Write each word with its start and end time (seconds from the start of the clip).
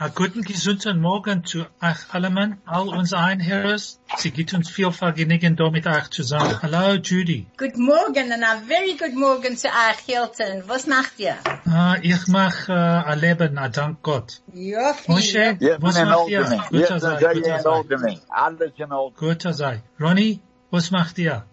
A 0.00 0.10
guten 0.10 0.42
gesunden 0.42 1.00
Morgen 1.00 1.44
zu 1.44 1.66
euch 1.82 2.14
allen, 2.14 2.58
all 2.66 2.88
unsere 2.88 3.20
Einhörers. 3.20 3.98
Sie 4.16 4.30
gibt 4.30 4.54
uns 4.54 4.70
viel 4.70 4.92
Vergnügen, 4.92 5.56
da 5.56 5.70
mit 5.70 5.88
euch 5.88 6.08
zusammen. 6.10 6.62
Hallo, 6.62 6.94
Judy. 7.02 7.48
Good 7.56 7.76
morning 7.76 8.30
and 8.30 8.44
a 8.44 8.60
very 8.64 8.94
good 8.96 9.16
morning 9.16 9.56
zu 9.56 9.66
euch, 9.66 9.98
Hilton. 10.06 10.62
Was 10.68 10.86
macht 10.86 11.18
ihr? 11.18 11.34
Ah, 11.66 11.96
ich 12.00 12.28
mach 12.28 12.68
äh, 12.68 12.72
ein 12.72 13.18
Leben, 13.18 13.58
ah, 13.58 13.68
dank 13.68 14.00
Gott. 14.02 14.40
Ja, 14.54 14.94
Moshe, 15.08 15.56
Yes, 15.58 15.78
was 15.80 15.96
macht 16.04 16.28
ihr? 16.28 16.44
Guter 16.70 17.00
sei, 17.00 17.34
guter 17.34 17.58
sei. 17.98 18.20
Alles 18.28 18.72
in 18.76 18.92
Ordnung. 18.92 19.14
Guter 19.16 19.52
sei. 19.52 19.82
Ronnie, 19.98 20.40
was 20.70 20.92
macht 20.92 21.18
ihr? 21.18 21.44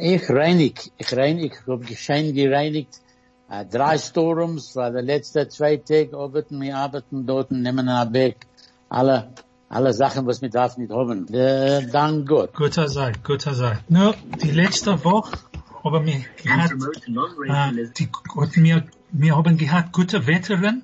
Ich 0.00 0.30
reinig, 0.30 0.92
ich 0.96 1.14
reinig, 1.14 1.52
ich 1.60 1.66
hab 1.70 1.86
geschehen 1.86 2.34
gereinigt, 2.34 3.02
äh, 3.48 3.64
drei 3.64 3.98
Storums, 3.98 4.74
war 4.76 4.90
der 4.90 5.02
letzte 5.02 5.48
zwei 5.48 5.76
Tage 5.76 6.16
arbeiten, 6.16 6.60
wir 6.60 6.76
arbeiten 6.76 7.26
dort, 7.26 7.50
und 7.50 7.62
nehmen 7.62 7.88
einen 7.88 8.12
Weg, 8.12 8.46
alle, 8.88 9.32
alle 9.68 9.92
Sachen, 9.92 10.26
was 10.26 10.42
wir 10.42 10.50
darf 10.50 10.76
nicht 10.76 10.92
haben. 10.92 11.32
Äh, 11.32 11.86
dank 11.90 12.28
Gott. 12.28 12.54
Guter 12.54 12.88
sei, 12.88 13.12
guter 13.24 13.54
sei. 13.54 13.78
Nur, 13.88 14.14
die 14.42 14.50
letzte 14.50 15.04
Woche 15.04 15.38
haben 15.84 16.06
wir 16.06 16.24
gehabt, 16.42 16.72
äh, 16.72 17.88
die, 17.96 18.08
und 18.34 18.56
wir, 18.56 18.84
wir 19.10 19.36
haben 19.36 19.56
gehabt 19.56 19.92
gute 19.92 20.26
Wetterin. 20.26 20.82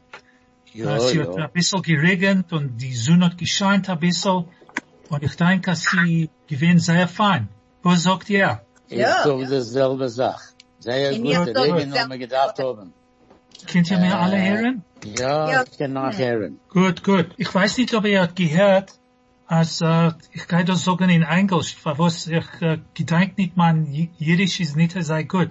Ja, 0.72 0.96
es 0.96 1.14
hat 1.14 1.36
ja. 1.36 1.44
ein 1.44 1.52
bisschen 1.52 1.83
geregnet 1.83 2.52
und 2.52 2.78
die 2.78 2.94
Sonne 2.94 3.27
hat 3.27 3.38
gescheint 3.38 3.90
ein 3.90 3.98
bisschen. 3.98 4.46
Und 5.10 5.22
ich 5.22 5.36
denke, 5.36 5.74
sie 5.77 6.30
gewinnt 6.46 6.83
sehr 6.83 7.06
fein. 7.08 7.48
Was 7.83 8.05
sagt 8.05 8.30
ihr? 8.30 8.62
Ja. 8.88 9.16
Ist 9.16 9.27
doch 9.27 9.42
dasselbe 9.42 10.08
Sache. 10.08 10.52
Sehr 10.83 11.12
In 11.12 11.22
gut, 11.22 11.33
ihr 11.33 11.44
der 11.44 11.55
Dorf 11.55 11.66
Regen 11.77 11.92
ist 11.92 11.98
haben 12.00 12.11
wir 12.11 12.19
gedacht 12.19 12.58
haben. 12.58 12.92
Könnt 13.70 13.91
ihr 13.91 13.98
mir 13.98 14.19
alle 14.19 14.38
hören? 14.42 14.84
Ja, 15.05 15.50
Ja. 15.50 15.64
ich 15.70 15.78
kann 15.78 15.92
nachhören. 15.92 16.58
Gut, 16.69 17.05
gut. 17.05 17.28
Ich 17.36 17.55
weiß 17.55 17.78
nicht, 17.78 17.94
ob 17.94 18.05
ihr 18.05 18.27
gehört, 18.34 18.92
als, 19.47 19.80
äh, 19.80 20.11
ich 20.33 20.47
kann 20.48 20.66
das 20.66 20.84
sagen 20.84 21.08
in 21.11 21.22
Englisch, 21.22 21.77
was 21.84 22.27
ich 22.27 22.47
äh, 22.61 22.78
gedenkt 22.94 23.39
nicht, 23.39 23.56
mein 23.56 23.86
Jiddisch 24.19 24.58
ist 24.61 24.77
nicht 24.77 24.92
sehr 24.92 25.24
gut. 25.24 25.50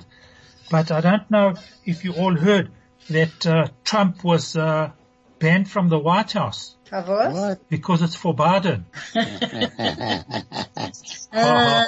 But 0.70 0.90
I 0.90 0.96
don't 0.96 1.28
know 1.28 1.54
if 1.86 2.04
you 2.04 2.14
all 2.14 2.36
heard 2.40 2.70
that 3.10 3.46
uh, 3.46 3.70
Trump 3.84 4.24
was 4.24 4.56
uh, 4.56 4.90
banned 5.42 5.70
from 5.70 5.90
the 5.90 6.00
White 6.00 6.32
House 6.34 6.76
For? 6.90 7.02
What? 7.04 7.70
because 7.70 8.02
it's 8.02 8.16
forbidden. 8.16 8.86
Uh, 11.34 11.86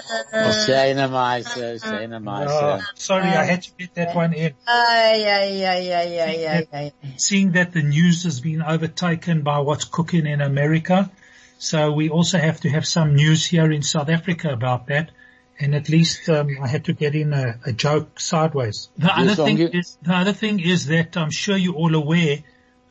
Schöne 0.65 1.09
Meister, 1.11 1.75
schöne 1.77 2.15
Uh, 2.15 2.19
Meister. 2.19 2.79
sorry, 2.95 3.27
I 3.27 3.43
had 3.43 3.61
to 3.63 3.71
get 3.77 3.93
that 3.95 4.15
one 4.15 4.33
in. 4.33 4.53
ay, 4.67 5.25
ay, 5.27 5.65
ay, 5.65 5.93
ay, 5.93 6.19
ay, 6.21 6.47
ay, 6.47 6.67
ay. 6.73 6.93
seeing 7.17 7.51
that 7.51 7.73
the 7.73 7.81
news 7.81 8.23
has 8.23 8.39
been 8.39 8.61
overtaken 8.61 9.41
by 9.41 9.59
what's 9.59 9.83
cooking 9.85 10.25
in 10.25 10.39
America. 10.41 11.11
So 11.57 11.91
we 11.91 12.09
also 12.09 12.37
have 12.37 12.61
to 12.61 12.69
have 12.69 12.85
some 12.87 13.15
news 13.15 13.45
here 13.45 13.69
in 13.71 13.81
South 13.83 14.09
Africa 14.09 14.49
about 14.51 14.87
that. 14.87 15.11
And 15.59 15.75
at 15.75 15.87
least 15.89 16.27
um, 16.29 16.47
I 16.61 16.67
had 16.67 16.85
to 16.85 16.93
get 16.93 17.13
in 17.15 17.33
a, 17.33 17.59
a 17.65 17.73
joke 17.73 18.19
sideways. 18.19 18.89
The 18.97 19.11
other 19.15 19.35
thing 19.35 19.57
Songi- 19.57 19.75
is, 19.79 19.97
the 20.01 20.13
other 20.15 20.33
thing 20.33 20.59
is 20.61 20.85
that 20.87 21.15
I'm 21.17 21.31
sure 21.31 21.55
you're 21.57 21.75
all 21.75 21.93
aware 21.95 22.37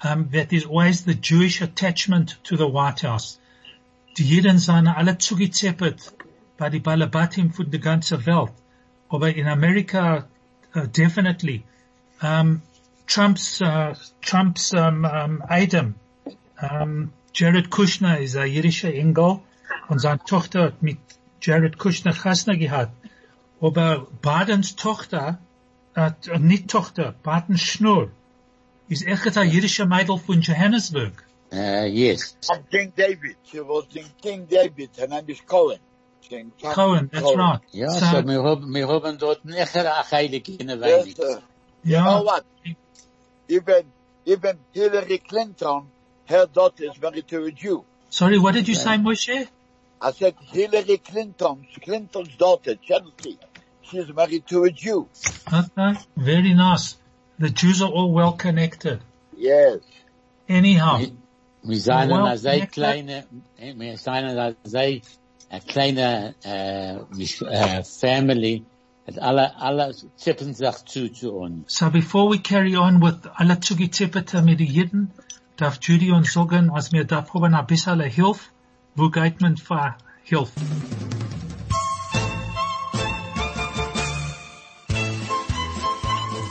um, 0.02 0.28
that 0.32 0.50
there's 0.50 0.66
always 0.66 1.04
the 1.04 1.14
Jewish 1.14 1.60
attachment 1.60 2.36
to 2.44 2.56
the 2.56 2.66
White 2.66 3.02
House. 3.02 3.38
Die 4.16 4.24
Jeden 4.24 4.58
sind 4.58 4.88
alle 4.88 5.18
zugezeppert 5.18 6.12
bei 6.58 6.68
die 6.70 6.80
Balabatim 6.80 7.52
von 7.52 7.70
der 7.70 7.80
ganzen 7.80 8.26
Welt. 8.26 8.52
Aber 9.08 9.34
in 9.34 9.46
Amerika 9.46 10.26
uh, 10.74 10.86
definitely. 10.86 11.64
Um, 12.20 12.62
Trump's 13.06 13.60
uh, 13.60 13.94
Trump's 14.20 14.72
um, 14.72 15.04
um, 15.04 15.42
Adam, 15.48 15.94
um, 16.60 17.12
Jared 17.34 17.70
Kushner 17.70 18.18
ist 18.18 18.36
ein 18.36 18.50
jüdischer 18.50 18.92
Engel 18.92 19.40
und 19.88 19.98
seine 19.98 20.22
Tochter 20.24 20.64
hat 20.64 20.82
mit 20.82 20.98
Jared 21.40 21.78
Kushner 21.78 22.12
Chasna 22.12 22.54
gehabt. 22.54 22.92
Aber 23.60 24.06
Bidens 24.20 24.76
Tochter, 24.76 25.38
äh, 25.94 26.12
nicht 26.38 26.68
Tochter, 26.68 27.14
Biden 27.22 27.58
Schnur, 27.58 28.10
ist 28.92 29.06
echt 29.06 29.36
ein 29.36 29.50
jüdischer 29.50 29.86
Mädel 29.86 30.18
von 30.18 30.40
Johannesburg. 30.40 31.24
Uh, 31.52 31.84
yes. 31.86 32.36
From 32.46 32.64
King 32.70 32.92
David. 32.96 33.36
She 33.44 33.60
was 33.60 33.84
in 33.94 34.06
King 34.22 34.46
David. 34.48 34.90
Her 34.96 35.06
name 35.08 35.24
is 35.28 35.40
Cohen. 35.46 35.78
King 36.22 36.50
Trump 36.58 36.74
Cohen, 36.74 37.10
that's 37.12 37.24
Cohen. 37.24 37.38
right. 37.40 37.60
Ja, 37.72 37.90
So, 37.90 38.06
so, 38.06 38.26
wir 38.26 38.42
haben, 38.42 38.72
wir 38.74 38.88
haben 38.88 39.18
dort 39.18 39.44
nicht 39.44 39.76
eine 39.76 40.10
Heilige 40.10 40.52
in 40.52 40.68
der 40.68 40.76
Yes, 40.78 41.04
Weinig. 41.06 41.16
sir. 41.16 41.42
You 41.84 41.92
ja, 41.92 42.04
know 42.04 42.24
what? 42.24 42.44
Even, 43.48 43.84
even 44.24 44.56
Hillary 44.72 45.18
Clinton, 45.18 45.82
her 46.26 46.46
daughter 46.46 46.84
is 46.84 46.98
married 47.02 47.26
to 47.28 47.44
a 47.44 47.50
Jew. 47.50 47.84
sorry, 48.08 48.38
what 48.38 48.54
did 48.54 48.68
you 48.68 48.74
say, 48.74 48.96
Moshe? 48.96 49.46
I 50.00 50.12
said 50.12 50.34
Hillary 50.52 50.98
Clinton, 50.98 51.66
Clinton's 51.82 52.34
daughter, 52.36 52.76
Chelsea, 52.76 53.38
she's 53.82 54.08
married 54.14 54.46
to 54.48 54.64
a 54.64 54.70
Jew. 54.70 55.08
Okay, 55.52 55.98
very 56.16 56.54
nice. 56.54 56.96
The 57.42 57.50
Jews 57.50 57.82
are 57.82 57.90
all 57.92 58.14
well 58.14 58.32
connected. 58.38 59.00
Yes. 59.36 59.80
Anyhow, 60.48 61.00
Wir 61.64 61.80
seien 61.80 62.08
Well, 62.10 62.26
eine 62.26 62.38
sehr 62.38 62.52
connected. 62.66 62.72
kleine, 62.72 63.24
eh, 63.58 63.74
wir 63.76 63.98
seien 63.98 64.24
eine 64.26 64.56
sehr 64.64 65.00
eine 65.50 65.60
kleine 65.66 66.34
äh, 66.44 66.98
Gesch- 67.16 67.44
äh, 67.44 67.82
Family, 67.84 68.64
und 69.06 69.18
alle, 69.18 69.56
alle 69.60 69.92
zippen 70.16 70.54
sich 70.54 70.76
zu, 70.86 71.08
zu 71.12 71.32
uns. 71.32 71.64
So 71.78 71.90
before 71.90 72.30
we 72.30 72.38
carry 72.38 72.76
on 72.76 73.00
with 73.02 73.28
alle 73.34 73.58
zugetippete 73.60 74.40
mit 74.42 74.60
den 74.60 74.68
Jiden, 74.68 75.10
darf 75.56 75.78
Judy 75.82 76.12
uns 76.12 76.32
sagen, 76.32 76.70
als 76.70 76.92
wir 76.92 77.04
da 77.04 77.26
haben 77.34 77.54
ein 77.54 77.66
bisschen 77.66 78.00
Hilfe, 78.02 78.50
wo 78.94 79.10
geht 79.10 79.40
man 79.40 79.56
für 79.56 79.96
Hilfe? 80.24 80.52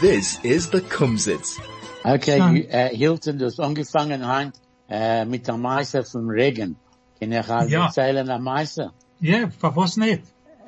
This 0.02 0.40
is 0.44 0.70
the 0.72 0.82
Kumzits. 0.82 1.60
Okay, 2.04 2.38
So- 2.40 2.56
äh, 2.70 2.90
uh, 2.92 2.98
Hilton, 2.98 3.38
du 3.38 3.46
hast 3.46 3.60
angefangen 3.60 4.26
Hand, 4.26 4.56
äh, 4.90 5.26
mit 5.26 5.48
der 5.48 5.58
Meister 5.58 6.04
vom 6.04 6.28
Regen. 6.30 6.76
Kann 7.20 7.32
ich 7.32 7.48
halt 7.48 7.70
Ja. 7.70 7.86
erzählen 7.86 8.26
der 8.26 8.40
Meister? 8.40 8.94
Ja, 9.20 9.50
für 9.60 9.76
was 9.76 9.98
nicht? 9.98 10.24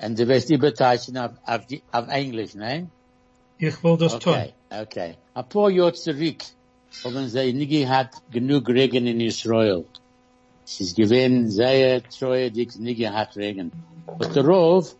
Und 0.05 0.19
du 0.19 0.27
wirst 0.27 0.49
überteilen 0.51 1.17
auf, 1.17 1.31
auf, 1.45 1.65
die, 1.65 1.81
auf 1.91 2.07
Englisch, 2.09 2.53
ne? 2.53 2.87
Ich 3.57 3.83
will 3.83 3.97
das 3.97 4.19
tun. 4.19 4.33
Okay, 4.33 4.53
okay. 4.81 5.15
Ein 5.33 5.49
paar 5.49 5.69
Jahre 5.71 5.93
zurück 5.93 6.41
haben 7.03 7.27
sie 7.27 7.53
nie 7.53 7.65
gehabt 7.67 8.15
genug 8.31 8.67
Regen 8.69 9.07
in 9.07 9.19
Israel. 9.19 9.85
Es 10.65 10.79
ist 10.79 10.95
gewesen 10.95 11.49
sehr 11.49 12.03
treue, 12.03 12.51
die 12.51 12.67
nie 12.77 12.95
gehabt 12.95 13.35
Regen. 13.35 13.71
Und 14.05 14.35
der 14.35 14.45
Rov 14.45 14.95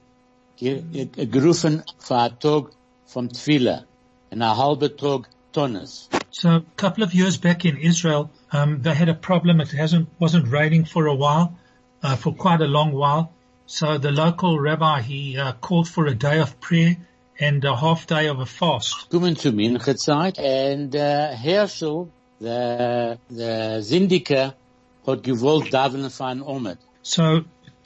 ge- 0.57 0.81
ge- 0.91 1.25
gerufen 1.27 1.83
für 1.99 2.15
einen 2.17 2.39
Tag 2.39 2.65
vom 3.05 3.29
Tfila, 4.33 4.51
einen 4.51 4.57
halben 4.57 4.97
Tag 4.97 5.29
Tonnes. 5.51 6.09
So 6.31 6.49
a 6.49 6.63
couple 6.77 7.03
of 7.03 7.13
years 7.13 7.37
back 7.37 7.65
in 7.65 7.77
Israel, 7.77 8.29
um, 8.51 8.81
they 8.81 8.93
had 8.95 9.09
a 9.09 9.13
problem. 9.13 9.61
It 9.61 9.69
hasn't, 9.69 10.07
wasn't 10.19 10.47
raining 10.47 10.85
for 10.85 11.07
a 11.07 11.15
while, 11.15 11.53
uh, 12.01 12.15
for 12.15 12.33
quite 12.33 12.61
a 12.61 12.67
long 12.67 12.91
while. 12.91 13.31
So 13.65 13.97
the 13.97 14.11
local 14.11 14.59
rabbi, 14.59 15.01
he 15.01 15.37
uh, 15.37 15.53
called 15.53 15.87
for 15.87 16.05
a 16.07 16.15
day 16.15 16.39
of 16.39 16.59
prayer 16.59 16.97
and 17.39 17.63
a 17.63 17.75
half 17.75 18.07
day 18.07 18.27
of 18.27 18.39
a 18.39 18.45
fast. 18.45 19.09
Kommen 19.09 19.35
zu 19.35 19.51
Minchezeit 19.51 20.37
und 20.37 20.95
äh, 20.95 21.35
Herschel, 21.35 22.09
der, 22.39 23.17
der 23.29 23.81
Syndiker, 23.81 24.53
hat 25.05 25.23
gewollt 25.23 25.73
davenen 25.73 26.11
einen 26.19 26.41
Omet. 26.41 26.79
So 27.01 27.43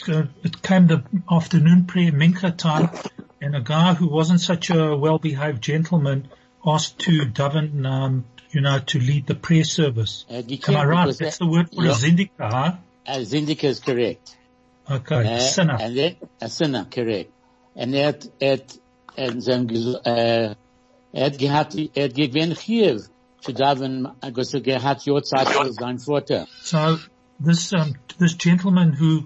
uh, 0.08 0.24
it 0.44 0.62
came 0.62 0.88
the 0.88 1.04
afternoon 1.30 1.86
prayer, 1.86 2.12
Mincha 2.12 2.56
time, 2.56 2.90
and 3.42 3.56
a 3.56 3.62
guy 3.62 3.94
who 3.94 4.08
wasn't 4.08 4.42
such 4.42 4.70
a 4.70 4.96
well-behaved 4.96 5.62
gentleman 5.62 6.28
asked 6.66 7.00
to 7.00 7.26
daven, 7.26 7.86
um, 7.86 8.26
you 8.52 8.62
know, 8.62 8.80
to 8.80 9.00
lead 9.00 9.28
the 9.28 9.36
prayer 9.36 9.64
service. 9.64 10.26
Er 10.30 10.38
hat 10.38 10.70
Am 10.70 10.76
I 10.76 10.86
right? 10.86 11.04
because 11.06 11.18
That's 11.20 11.36
er- 11.42 11.46
the 11.46 11.52
word 11.52 11.70
for 11.74 11.84
Ja. 11.86 11.92
a 11.92 11.96
zindika, 11.96 12.30
huh? 12.40 12.72
A 13.06 13.20
Syndiker 13.26 13.70
ist 13.70 13.86
korrekt. 13.86 14.36
Okay, 14.90 15.36
Uh, 15.36 15.40
sinner. 15.40 15.78
And 15.80 15.96
then, 15.98 16.16
a 16.42 16.50
sinner, 16.50 16.86
correct. 16.86 17.32
And 17.76 17.94
er 17.96 18.08
hat, 18.08 18.28
er 18.42 18.52
hat, 18.58 18.78
er 19.18 19.32
hat, 19.32 20.58
er 21.14 21.24
hat 21.24 21.38
gehabt, 21.38 21.76
er 21.96 22.04
hat 22.04 22.14
gewinn 22.16 22.54
Chiev 22.56 23.08
zu 23.42 23.54
daven, 23.54 24.08
also 24.22 24.60
er 24.60 24.82
hat 24.84 25.06
Jotzeit 25.06 25.48
für 25.48 25.72
sein 25.74 26.00
Vater. 26.00 26.48
So 26.64 26.98
this 27.40 27.72
um, 27.74 27.96
this 28.20 28.34
gentleman 28.38 28.92
who 28.94 29.26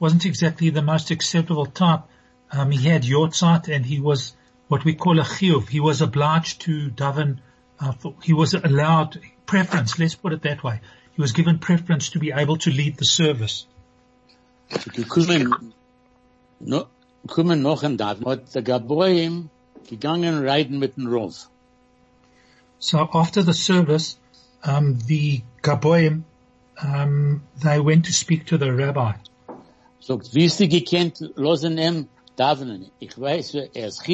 wasn't 0.00 0.24
exactly 0.24 0.70
the 0.70 0.82
most 0.82 1.10
acceptable 1.10 1.66
type. 1.66 2.02
Um, 2.50 2.70
he 2.70 2.88
had 2.88 3.02
yortzeit 3.02 3.68
and 3.74 3.84
he 3.84 4.00
was 4.00 4.34
what 4.68 4.84
we 4.84 4.94
call 4.94 5.18
a 5.18 5.24
chiyuv. 5.24 5.68
He 5.68 5.80
was 5.80 6.00
obliged 6.00 6.62
to 6.62 6.90
daven, 6.90 7.38
uh, 7.80 7.92
for, 7.92 8.14
he 8.22 8.32
was 8.32 8.54
allowed 8.54 9.20
preference, 9.46 9.98
let's 9.98 10.14
put 10.14 10.32
it 10.32 10.42
that 10.42 10.62
way. 10.62 10.80
He 11.14 11.20
was 11.20 11.32
given 11.32 11.58
preference 11.58 12.10
to 12.10 12.18
be 12.18 12.32
able 12.32 12.56
to 12.58 12.70
lead 12.70 12.96
the 12.96 13.04
service. 13.04 13.66
Kommen 17.26 17.62
noch 17.62 17.82
ein 17.82 17.96
Daten, 17.96 18.24
hat 18.24 18.54
der 18.54 18.62
Gaboim 18.62 19.50
gegangen 19.88 20.44
reiten 20.44 20.78
mit 20.78 20.94
dem 20.94 21.08
Rov. 21.08 21.48
So 22.78 23.08
after 23.12 23.42
the 23.42 23.54
service, 23.54 24.16
um, 24.62 24.98
the 25.00 25.42
Gaboim, 25.62 26.22
um, 26.80 27.42
they 27.62 27.80
went 27.80 28.04
to 28.06 28.12
speak 28.12 28.46
to 28.46 28.58
the 28.58 28.72
rabbi. 28.72 29.14
Sagt, 30.00 30.34
wie 30.34 30.44
ist 30.44 30.60
die 30.60 30.68
gekannt, 30.68 31.20
losen 31.36 31.76
ihm 31.78 32.08
Ich 33.00 33.18
weiß, 33.18 33.54
er 33.74 33.88
ist 33.88 34.06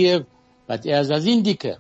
but 0.66 0.86
er 0.86 1.00
ist 1.02 1.22
Syndiker. 1.22 1.78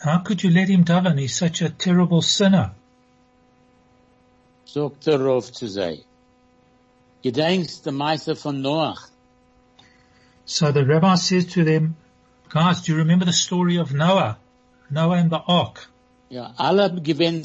How 0.00 0.22
could 0.22 0.42
you 0.44 0.50
let 0.50 0.68
him 0.68 0.84
daven? 0.84 1.18
He's 1.18 1.34
such 1.34 1.60
a 1.60 1.70
terrible 1.70 2.22
sinner. 2.22 2.74
Sagt 4.64 5.06
der 5.06 5.18
Rov 5.18 5.50
zu 5.52 5.66
sei. 5.66 6.04
Gedenkst 7.22 7.84
der 7.84 7.92
Meister 7.92 8.36
von 8.36 8.62
Noach. 8.62 9.08
So 10.44 10.70
the 10.70 10.84
rabbi 10.84 11.16
says 11.16 11.46
to 11.54 11.64
them, 11.64 11.96
guys, 12.48 12.82
do 12.82 12.92
you 12.92 12.98
remember 12.98 13.24
the 13.24 13.32
story 13.32 13.78
of 13.78 13.92
Noah? 13.92 14.38
Noah 14.88 15.16
and 15.16 15.30
the 15.30 15.40
ark. 15.48 15.88
Ja, 16.30 16.52
alle 16.56 16.90
gewinnen 17.02 17.44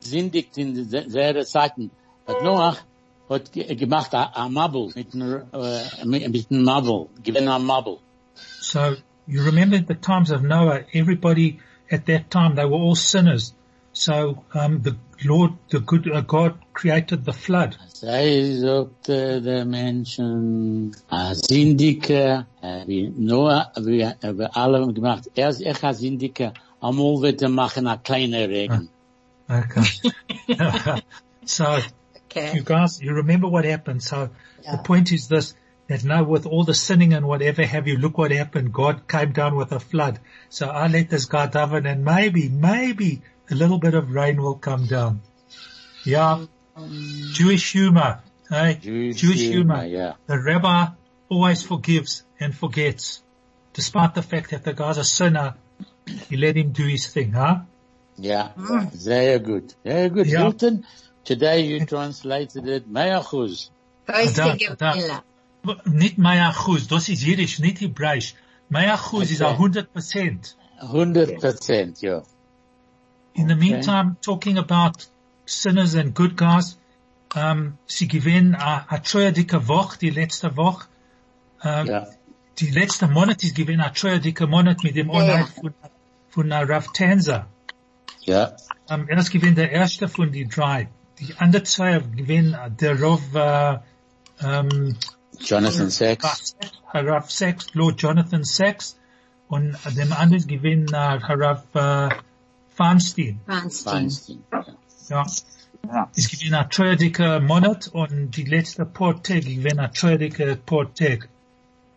sindigt 0.00 0.58
in 0.58 0.84
seiner 1.10 1.46
Zeiten. 1.46 1.90
But 2.26 2.42
Noach 2.42 2.82
hat 3.28 3.52
ge 3.52 3.74
gemacht 3.74 4.14
a, 4.14 4.30
a 4.34 4.48
Mabel 4.48 4.90
mit 4.94 5.14
einem 5.14 5.42
einem 5.52 6.64
Mabel, 6.64 7.08
a 7.48 7.58
Mabel. 7.58 7.98
So 8.60 8.96
you 9.26 9.42
remember 9.44 9.78
the 9.78 9.94
times 9.94 10.30
of 10.30 10.42
Noah, 10.42 10.84
everybody 10.92 11.60
at 11.90 12.06
that 12.06 12.30
time, 12.30 12.54
they 12.54 12.64
were 12.64 12.78
all 12.78 12.96
sinners. 12.96 13.52
So 13.92 14.44
um, 14.54 14.82
the 14.82 14.96
Lord, 15.24 15.52
the 15.70 15.80
good 15.80 16.10
uh, 16.10 16.20
God 16.20 16.54
created 16.72 17.24
the 17.24 17.32
flood. 17.32 17.76
Sei 17.92 18.52
sagte 18.52 19.42
der 19.42 19.64
Menschen, 19.64 20.94
a 21.10 21.34
Syndiker, 21.34 22.46
äh, 22.62 22.86
wie 22.86 23.08
Noah, 23.08 23.72
wie, 23.76 24.02
äh, 24.02 24.38
wie 24.38 24.46
alle 24.54 24.92
gemacht, 24.92 25.28
er 25.34 25.48
ist 25.48 25.62
echt 25.62 25.82
a 25.82 25.92
Syndiker, 25.92 26.52
amol 26.80 27.22
wird 27.22 27.42
er 27.42 27.48
machen 27.48 27.88
a 27.88 27.96
kleiner 27.96 28.48
Regen. 28.48 28.88
Okay. 29.48 29.82
so 31.44 31.64
Okay. 32.38 32.56
you 32.56 32.62
guys, 32.62 33.00
you 33.00 33.12
remember 33.12 33.48
what 33.48 33.64
happened. 33.64 34.02
So 34.02 34.30
the 34.70 34.78
point 34.78 35.12
is 35.12 35.28
this, 35.28 35.54
that 35.88 36.04
now 36.04 36.24
with 36.24 36.46
all 36.46 36.64
the 36.64 36.74
sinning 36.74 37.14
and 37.14 37.26
whatever 37.26 37.64
have 37.64 37.88
you, 37.88 37.96
look 37.96 38.18
what 38.18 38.30
happened. 38.30 38.72
God 38.72 39.08
came 39.08 39.32
down 39.32 39.56
with 39.56 39.72
a 39.72 39.80
flood. 39.80 40.20
So 40.50 40.68
I 40.68 40.88
let 40.88 41.08
this 41.10 41.24
guy 41.24 41.46
daven 41.46 41.90
and 41.90 42.04
maybe, 42.04 42.48
maybe 42.48 43.22
a 43.50 43.54
little 43.54 43.78
bit 43.78 43.94
of 43.94 44.10
rain 44.10 44.40
will 44.40 44.56
come 44.56 44.86
down. 44.86 45.22
Yeah. 46.04 46.44
Um, 46.76 47.30
Jewish 47.32 47.72
humor. 47.72 48.20
Eh? 48.50 48.74
Hey? 48.74 48.78
Jewish 49.12 49.40
humor. 49.40 49.82
humor, 49.82 49.86
yeah. 49.86 50.12
The 50.26 50.38
rabbi 50.38 50.88
always 51.28 51.62
forgives 51.62 52.22
and 52.38 52.54
forgets. 52.54 53.22
Despite 53.72 54.14
the 54.14 54.22
fact 54.22 54.50
that 54.50 54.64
the 54.64 54.72
guy's 54.72 54.98
a 54.98 55.04
sinner, 55.04 55.54
he 56.28 56.36
let 56.36 56.56
him 56.56 56.72
do 56.72 56.84
his 56.86 57.06
thing, 57.06 57.32
huh? 57.32 57.60
Yeah, 58.16 58.50
mm. 58.56 58.92
very 58.92 59.38
good. 59.38 59.74
Very 59.84 60.08
good. 60.08 60.26
Yeah. 60.26 60.38
Hilton, 60.38 60.84
today 61.28 61.60
you 61.60 61.84
translated 61.84 62.66
it, 62.66 62.90
Mayachuz. 62.90 63.70
Größte 64.06 64.36
Da, 64.36 64.74
da. 64.74 64.92
Gewille. 64.92 65.22
Nicht 65.84 66.16
Maya 66.18 66.52
Chuz, 66.52 66.86
das 66.88 67.08
ist 67.08 67.22
Jiddisch, 67.22 67.58
nicht 67.58 67.80
Hebräisch. 67.80 68.34
Maya 68.70 68.98
is 69.20 69.42
a 69.42 69.52
hundred 69.58 69.92
percent. 69.92 70.56
Hundred 70.80 71.40
percent, 71.40 72.00
yeah. 72.02 72.22
In 73.34 73.48
the 73.48 73.56
meantime, 73.56 74.16
talking 74.22 74.56
about 74.56 75.06
sinners 75.44 75.94
and 75.94 76.14
good 76.14 76.36
guys, 76.36 76.78
um, 77.34 77.76
sie 77.86 78.08
gewinnen 78.08 78.54
a, 78.54 78.86
a 78.88 78.98
treue 79.00 79.32
dicke 79.32 79.68
Woche, 79.68 79.98
die 79.98 80.10
letzte 80.10 80.56
Woche. 80.56 80.86
Um, 81.62 81.86
Ja. 81.86 82.06
Die 82.58 82.70
letzte 82.70 83.06
Monat 83.06 83.44
ist 83.44 83.54
gewesen 83.54 83.80
a 83.80 83.90
treue 83.90 84.20
dicke 84.20 84.46
Monat 84.46 84.82
mit 84.82 84.96
dem 84.96 85.10
Onheit 85.10 85.48
von, 85.48 85.74
von 86.30 86.52
Rav 86.52 86.86
Tanzer. 86.92 87.46
Ja. 88.22 88.56
Um, 88.90 89.08
er 89.08 89.18
ist 89.18 89.30
gewesen 89.30 89.56
der 89.56 89.70
erste 89.70 90.08
von 90.08 90.32
die 90.32 90.48
drei. 90.48 90.88
Die 91.20 91.34
anderen 91.38 91.64
zwei 91.64 91.98
gewinnen 91.98 92.56
der 92.80 93.00
Rav, 93.00 93.20
uh, 93.34 94.46
um, 94.46 94.96
Jonathan 95.40 95.90
Sachs. 95.90 96.56
Harav 96.86 97.30
Sachs, 97.30 97.74
Lord 97.74 98.00
Jonathan 98.00 98.44
Sachs 98.44 98.96
und 99.48 99.76
dem 99.96 100.12
anderen 100.12 100.46
gewinnt 100.46 100.92
uh, 100.92 100.96
Harav 100.96 101.64
uh, 101.74 102.14
Feinstein. 102.74 103.40
Wahnsinn. 103.46 103.92
Feinstein. 103.92 104.44
Ja. 105.08 105.26
Ja. 105.86 106.10
Es 106.14 106.28
gibt 106.28 106.52
ein 106.52 106.70
treudiger 106.70 107.40
Monat 107.40 107.88
und 107.88 108.36
die 108.36 108.44
letzte 108.44 108.84
paar 108.84 109.22
Tage 109.22 109.40
gewinnen 109.40 109.80
ein 109.80 109.92
treudiger 109.92 110.56
paar 110.56 110.92
Tage. 110.92 111.28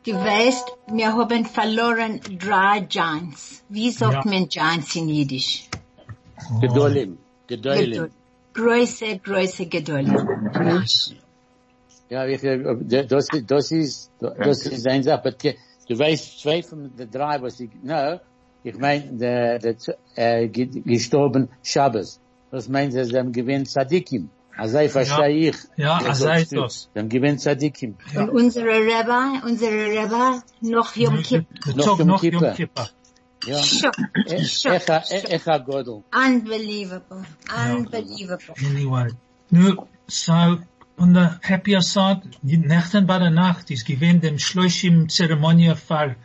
Du 0.06 0.14
weißt, 0.14 0.66
wir 0.88 1.14
haben 1.14 1.46
verloren 1.46 2.22
drei 2.40 2.80
Giants. 2.82 3.64
Wie 3.70 3.92
sagt 3.92 4.26
Ja. 4.26 4.32
man 4.32 4.48
Giants 4.48 4.96
in 4.96 5.10
Jiddisch? 5.10 5.68
Gedolim. 6.60 7.18
Gedolim. 7.48 8.10
Größe, 8.54 9.20
größe 9.24 9.66
Gedolim. 9.68 10.16
Ja, 12.10 12.26
ich, 12.26 12.44
äh, 12.44 13.06
das, 13.08 13.28
das 13.48 13.72
ist, 13.72 14.12
das 14.20 14.66
ist 14.66 14.88
eine 14.88 15.04
Sache. 15.04 15.20
Aber 15.20 15.34
Du 15.88 15.98
weißt, 16.00 16.40
zwei 16.42 16.62
von 16.64 16.96
den 16.96 17.10
drei, 17.10 17.42
was 17.42 17.60
ich, 17.60 17.70
no, 17.84 18.20
ich 18.64 18.78
mein, 18.78 19.18
der, 19.18 19.60
der, 19.60 19.76
äh, 20.16 20.48
ge- 20.48 20.68
gestorben 20.86 21.50
Shabbos. 21.64 22.20
Das 22.52 22.70
meint, 22.70 22.94
sie 22.94 23.18
haben 23.18 23.32
gewinnt 23.34 23.68
Tzadikim. 23.68 24.30
Also 24.56 24.80
ich 24.80 24.92
verstehe 24.92 25.50
ich. 25.50 25.56
Ja, 25.78 26.00
Das 26.04 26.20
sagst 26.20 26.44
ist 26.44 26.52
du. 26.54 26.62
das. 26.62 26.90
Sie 26.94 27.00
haben 27.00 27.10
gewinnt 27.10 27.40
Tzadikim. 27.40 27.96
Und 28.16 28.30
unsere 28.30 28.68
Rabbi, 28.68 29.46
unsere 29.48 29.98
Rabbi, 29.98 30.42
noch 30.62 30.96
Yom 30.96 31.22
Kippur. 31.24 31.74
Noch 31.76 32.00
Yom 32.00 32.18
Kippur. 32.20 32.54
Yom 33.46 33.62
Kippur. 33.62 34.06
Ja. 34.28 34.44
Schock, 34.44 34.46
schock, 34.46 34.80
Echa, 34.80 35.04
schock. 35.04 35.32
echa 35.32 36.04
Unbelievable. 36.28 37.26
Unbelievable. 37.50 38.56
Anyway. 38.66 39.10
Nu, 39.50 39.88
so, 40.08 40.60
on 40.98 41.14
the 41.14 41.40
happier 41.42 41.82
side, 41.82 42.22
die 42.42 42.58
Nächten 42.58 43.08
bei 43.08 43.20
der 43.20 43.32
Nacht 43.32 43.72
ist 43.72 43.86
gewinnt 43.86 44.24
dem 44.24 44.38
Schloishim 44.40 45.10
Zeremonie 45.10 45.76
für 45.76 46.16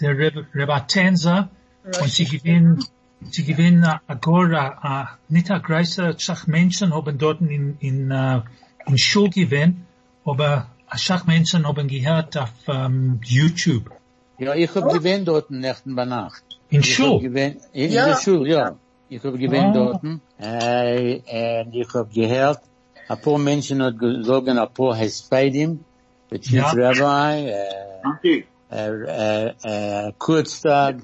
der 0.00 0.16
Reb- 0.16 0.46
Rebbe 0.54 0.84
Tanzer 0.86 1.48
und 1.84 2.10
sie 2.10 2.24
gewinnen, 2.24 2.84
sie 3.30 3.44
gewinnen 3.44 3.84
a 3.84 4.00
Agora, 4.06 4.78
a, 4.82 5.18
nicht 5.28 5.50
a 5.50 5.58
größer 5.58 6.18
Schach 6.18 6.46
Menschen 6.46 6.92
haben 6.94 7.18
dort 7.18 7.40
in, 7.40 7.76
in, 7.80 8.12
uh, 8.12 8.42
in 8.86 8.98
Schul 8.98 9.30
gewinnt, 9.30 9.78
aber 10.24 10.68
a 10.88 10.98
Schach 10.98 11.26
Menschen 11.26 11.66
haben 11.66 11.88
gehört 11.88 12.36
auf 12.36 12.52
um, 12.66 13.20
YouTube. 13.24 13.90
Ja, 14.38 14.54
ich 14.54 14.72
hab 14.74 14.92
gewinnt 14.92 15.26
dort 15.26 15.50
nächten 15.50 15.96
bei 15.96 16.04
Nacht. 16.04 16.44
In 16.70 16.80
Ich 16.80 16.98
hab 16.98 17.06
Schul? 17.06 17.20
gewinnt, 17.20 17.62
in 17.72 17.92
Ja. 17.92 18.06
der 18.08 18.16
Schule, 18.16 18.50
ja. 18.50 18.76
Ich 19.08 19.22
hab 19.24 19.32
gewinnt 19.38 19.74
Ah. 19.76 20.00
dort. 20.00 20.02
Äh, 20.38 21.62
und 21.64 21.74
ich 21.74 21.94
hab 21.94 22.12
gehört, 22.12 22.60
ein 23.08 23.20
paar 23.20 23.38
Menschen 23.38 23.82
hat 23.82 23.98
gesagt, 23.98 24.48
ein 24.48 24.68
paar 24.74 24.94
Hespedim, 24.96 25.84
der 26.30 26.40
Chief 26.40 26.52
Ja. 26.54 26.70
Rabbi, 26.70 27.48
äh, 27.48 27.64
Danke. 28.02 28.44
äh, 28.70 29.46
äh, 29.48 30.08
äh, 30.08 30.12
Kurtstag, 30.18 30.96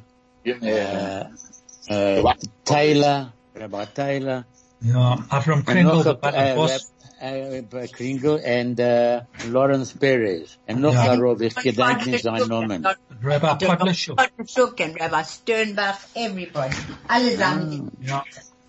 Ja. 0.44 0.54
äh, 0.56 1.24
äh, 2.18 2.22
Taylor, 2.64 3.32
Rabbi 3.54 3.84
Taylor, 3.94 4.44
Ja, 4.82 5.18
Avram 5.30 5.60
und 5.60 5.66
Kringle, 5.66 5.94
noch 5.94 6.04
der 7.24 7.46
ein, 7.46 7.52
äh, 7.52 7.62
Boss. 7.62 7.92
Kringle 7.92 8.34
und 8.34 8.78
äh, 8.78 9.20
uh, 9.46 9.50
Lawrence 9.50 9.96
Perez. 9.98 10.58
Und 10.66 10.80
noch 10.80 10.94
Ja. 10.94 11.16
darauf, 11.16 11.40
ich 11.40 11.54
gedenke 11.54 12.10
nicht 12.10 12.24
seinen 12.24 12.48
Namen. 12.48 12.86
Rabbi 13.22 13.66
Podleshuk. 13.66 14.16
Podleshuk 14.16 14.80
and 14.80 15.00
Rabbi 15.00 15.24
Sternbach, 15.24 15.98
everybody. 16.14 16.76
Allesamt. 17.08 17.92
Ja. 18.00 18.24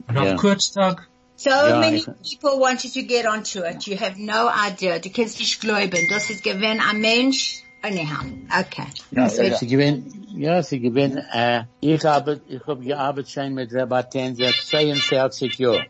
Rav 0.08 0.26
Ja. 0.26 0.36
Kurtstag. 0.36 1.08
So 1.38 1.50
Ja, 1.50 1.80
many 1.80 2.02
people 2.02 2.60
wanted 2.62 2.94
to 2.94 3.04
get 3.04 3.26
onto 3.28 3.62
it. 3.64 3.86
You 3.88 3.98
have 4.00 4.18
no 4.18 4.50
idea. 4.50 5.00
Du 5.00 5.10
kannst 5.10 5.40
nicht 5.40 5.60
glauben. 5.60 6.08
Das 6.10 6.30
ist 6.30 6.44
gewesen 6.44 6.80
ein 6.80 7.02
Mensch. 7.02 7.62
Anyhow. 7.82 8.26
Okay. 8.50 8.86
Ja, 9.12 9.28
ja, 9.28 9.44
ja. 9.44 9.58
Sie 9.58 9.68
gewinnen, 9.68 10.26
ja, 10.38 10.64
sie 10.64 10.80
gewinnen, 10.80 11.18
äh, 11.34 11.66
ich 11.82 12.04
habe, 12.04 12.42
ich 12.48 12.66
habe 12.66 12.84
gearbeitet 12.84 13.32
schon 13.32 13.54
mit 13.54 13.72
Rabbi 13.74 14.02
Tanzer 14.10 14.52
42 14.52 15.60
Jahre. 15.60 15.86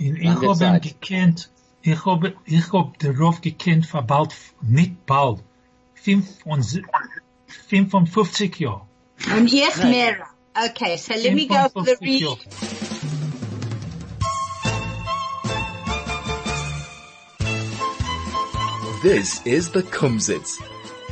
In, 0.00 0.16
ich 0.16 0.24
Lange 0.24 0.48
habe 0.48 0.52
ihn 0.52 0.56
Zeit. 0.56 0.82
gekannt, 0.82 1.50
ich 1.82 2.06
habe, 2.06 2.34
ich 2.46 2.72
habe 2.72 2.92
den 3.02 3.16
Rauf 3.16 3.42
gekannt 3.42 3.84
vor 3.84 4.00
bald, 4.02 4.34
nicht 4.62 5.04
bald, 5.04 5.42
55 5.92 6.82
Jahren. 8.58 8.88
Und 9.36 9.52
ich 9.52 9.76
mehr. 9.76 10.26
Okay, 10.54 10.96
so 10.96 11.12
let 11.12 11.34
me 11.34 11.46
go 11.46 11.68
for 11.68 11.84
the 11.84 11.96
55 11.96 12.00
read. 12.00 12.38
This 19.02 19.42
is 19.44 19.70
the 19.70 19.82
Kumzits. 19.82 20.58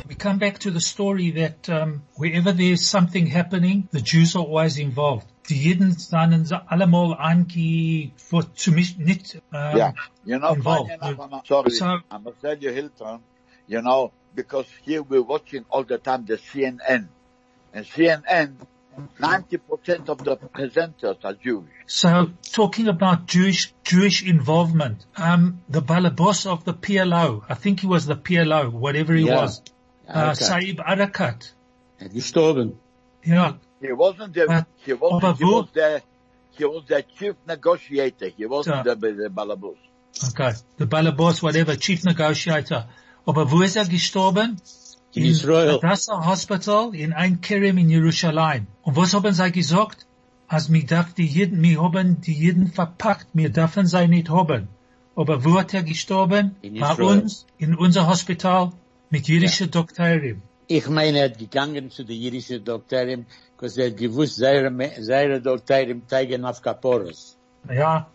We 0.07 0.15
come 0.15 0.39
back 0.39 0.57
to 0.59 0.71
the 0.71 0.81
story 0.81 1.29
that 1.31 1.69
um, 1.69 2.01
wherever 2.15 2.51
there's 2.51 2.87
something 2.87 3.27
happening, 3.27 3.87
the 3.91 4.01
Jews 4.01 4.35
are 4.35 4.43
always 4.43 4.77
involved. 4.79 5.27
Die 5.49 5.55
Jeden 5.55 5.91
seien 5.97 6.45
sie 6.45 6.55
allemal 6.69 7.15
ange, 7.17 8.11
für, 8.17 8.53
zu 8.53 8.71
mich 8.71 8.97
nicht, 8.97 9.41
um, 9.51 9.75
Yeah. 9.77 9.93
You 10.25 10.37
know, 10.39 10.53
involved. 10.53 10.91
funny 10.99 11.13
enough, 11.13 11.31
I'm 11.31 11.45
sorry, 11.47 11.71
So- 11.71 11.85
I 12.11 12.17
must 12.23 12.41
tell 12.41 12.57
you, 12.59 12.71
Hilton, 12.71 13.19
you 13.67 13.81
know, 13.81 14.11
because 14.35 14.67
here 14.85 15.01
we're 15.01 15.23
watching 15.25 15.65
all 15.69 15.83
the 15.83 15.97
time 15.97 16.25
the 16.25 16.37
CNN. 16.37 17.07
And 17.73 17.85
CNN, 17.85 18.55
90% 19.19 20.09
of 20.09 20.23
the 20.23 20.35
presenters 20.37 21.23
are 21.23 21.33
Jewish. 21.33 21.69
So 21.87 22.31
talking 22.51 22.87
about 22.87 23.27
Jewish 23.27 23.73
Jewish 23.83 24.23
involvement, 24.23 25.05
um, 25.15 25.61
the 25.69 25.81
balabos 25.81 26.45
of 26.45 26.63
the 26.65 26.73
PLO, 26.73 27.43
I 27.49 27.55
think 27.55 27.79
he 27.79 27.87
was 27.87 28.05
the 28.05 28.15
PLO, 28.15 28.69
whatever 28.71 29.13
he 29.15 29.25
Yeah. 29.25 29.41
was, 29.41 29.61
uh, 30.07 30.31
Okay. 30.33 30.43
Saeb 30.45 30.79
Erekat. 30.79 31.53
Ist 31.99 32.13
gestorben. 32.13 32.73
Yeah, 33.23 33.53
He 33.81 33.91
wasn't 33.93 34.33
the, 34.33 34.45
But- 34.47 34.65
he 34.85 34.93
wasn't, 34.93 35.23
aber 35.23 35.35
he 35.37 35.43
wo- 35.45 35.61
was 35.61 35.69
the, 35.73 36.01
he 36.57 36.65
was 36.65 36.83
the 36.87 37.03
chief 37.17 37.35
negotiator. 37.47 38.27
He 38.37 38.45
wasn't 38.45 38.85
Ja. 38.85 38.95
the, 38.95 39.11
the 39.13 39.29
balabus. 39.29 39.77
okay, 40.29 40.53
the 40.77 40.85
balabos, 40.85 41.41
whatever, 41.41 41.75
chief 41.77 42.03
negotiator. 42.03 42.85
Aber 43.25 43.49
wo 43.51 43.61
ist 43.61 43.75
er 43.77 43.85
gestorben? 43.85 44.57
In 45.13 45.25
Israel. 45.25 45.79
Hadassah 45.81 46.25
Hospital 46.25 46.93
in 46.93 47.13
Ein 47.13 47.41
Kerem 47.41 47.77
in 47.77 47.89
Jerusalem. 47.89 48.67
Und 48.83 48.95
was 48.95 49.13
haben 49.13 49.33
sie 49.33 49.51
gesagt? 49.51 50.05
Als 50.47 50.67
mir 50.69 50.85
darf 50.85 51.13
die 51.13 51.25
Jeden, 51.27 51.61
wir 51.61 51.81
haben 51.81 52.21
die 52.21 52.33
Jeden 52.33 52.67
verpackt, 52.67 53.27
wir 53.33 53.49
dürfen 53.49 53.85
sie 53.87 54.07
nicht 54.07 54.29
haben. 54.29 54.67
Aber 55.15 55.43
wo 55.45 55.57
hat 55.59 55.73
er 55.73 55.83
gestorben? 55.83 56.55
In 56.61 56.79
Bei 56.79 56.91
Israel. 56.91 57.07
uns, 57.21 57.45
in 57.57 57.75
unser 57.75 58.07
Hospital, 58.07 58.71
mit 59.09 59.27
jüdischen 59.27 59.69
Doktoren. 59.71 60.41
Ich 60.67 60.87
meine, 60.87 61.19
er 61.19 61.25
hat 61.29 61.37
gegangen 61.39 61.89
zu 61.91 62.03
der 62.03 62.15
jüdischen 62.15 62.63
Doktorin, 62.63 63.25
because 63.59 63.77
er 63.77 63.89
hat 63.89 63.97
gewusst, 63.97 64.37
seine, 64.37 64.91
seine 65.03 65.41
Doktorin 65.41 66.01
zeigen 66.07 66.45
auf 66.45 66.61
Kaporos. 66.61 67.35
Ja, 67.67 68.07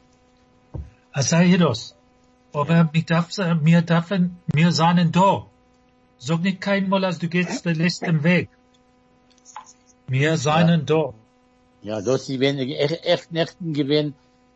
er 1.12 1.22
sei 1.22 1.56
das. 1.58 1.94
Aber 2.52 2.88
wir 2.92 3.02
dürfen, 3.02 3.60
wir 3.64 3.82
dürfen, 3.82 4.36
wir 4.46 4.72
seien 4.72 5.12
da. 5.12 5.46
Sag 6.18 6.40
nicht 6.40 6.60
kein 6.60 6.88
Mal, 6.88 7.04
als 7.04 7.18
du 7.18 7.28
gehst 7.28 7.66
den 7.66 7.76
letzten 7.76 8.22
Weg. 8.22 8.48
Wir 10.06 10.38
seien 10.38 10.86
da. 10.86 11.12
Ja, 11.82 12.00
das 12.00 12.28
ist 12.30 12.40
wenn 12.40 12.58
echt, 12.58 13.04
echt 13.04 13.32
nächten 13.32 13.74
gewinn, 13.74 14.14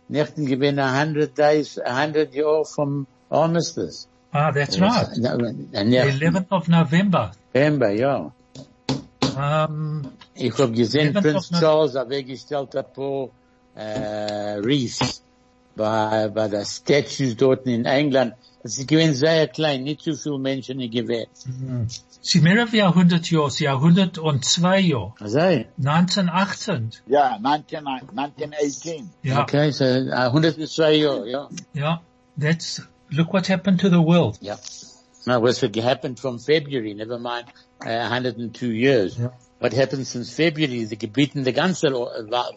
nächten 0.08 0.46
gewinn 0.46 0.78
a 0.78 0.98
hundred 0.98 1.36
days, 1.36 1.78
a 1.78 2.02
hundred 2.02 2.34
year 2.34 2.64
from 2.64 3.06
Armistice. 3.28 4.08
Ah, 4.32 4.52
that's 4.52 4.80
right. 4.80 5.08
The 5.14 5.84
nächten 5.84 6.20
11th 6.20 6.50
of 6.50 6.68
November. 6.68 7.32
November, 7.52 7.90
ja. 7.90 8.32
Um, 9.36 10.17
Ich 10.38 10.58
hab 10.58 10.72
gesehen, 10.72 11.08
Eleventh 11.16 11.48
Prinz 11.48 11.60
Charles 11.60 11.94
hat 11.94 12.08
weggestellt 12.10 12.74
ein 12.76 12.84
paar, 12.94 13.28
äh, 13.74 14.58
Reefs 14.58 15.22
bei, 15.76 16.28
bei 16.28 16.48
der 16.48 16.64
Statues 16.64 17.36
dort 17.36 17.66
in 17.66 17.84
England. 17.84 18.34
Es 18.62 18.78
ist 18.78 18.88
sehr 18.88 19.46
klein, 19.48 19.84
nicht 19.84 20.02
zu 20.02 20.14
viele 20.14 20.38
Menschen 20.38 20.78
gewesen. 20.90 21.88
sie 22.20 22.40
mehr 22.40 22.70
wie 22.72 22.82
100 22.82 23.30
Jahre, 23.30 23.50
sie 23.50 23.68
102 23.68 24.80
Jahre. 24.80 25.14
Also, 25.20 25.38
1918. 25.38 26.90
Yeah, 27.08 27.38
19, 27.38 27.86
1918. 27.86 29.10
Ja, 29.22 29.42
okay, 29.42 29.70
so, 29.70 29.84
äh, 29.84 30.10
102 30.10 30.92
Jahre, 30.92 31.30
ja. 31.30 31.48
ja. 31.72 32.02
That's, 32.36 32.82
look 33.10 33.32
what 33.32 33.48
happened 33.48 33.80
to 33.80 33.88
the 33.88 34.00
world. 34.00 34.38
Yeah. 34.42 34.58
Now, 35.26 35.40
what's 35.40 35.60
happened 35.60 36.18
from 36.18 36.38
February, 36.38 36.94
never 36.94 37.18
mind 37.18 37.46
uh, 37.84 38.08
102 38.08 38.72
years. 38.72 39.18
Yeah. 39.18 39.30
What 39.58 39.72
happened 39.72 40.06
since 40.06 40.32
February 40.34 40.78
is 40.80 40.92
gebieten 40.92 41.42
the 41.42 41.52
ganze 41.52 41.82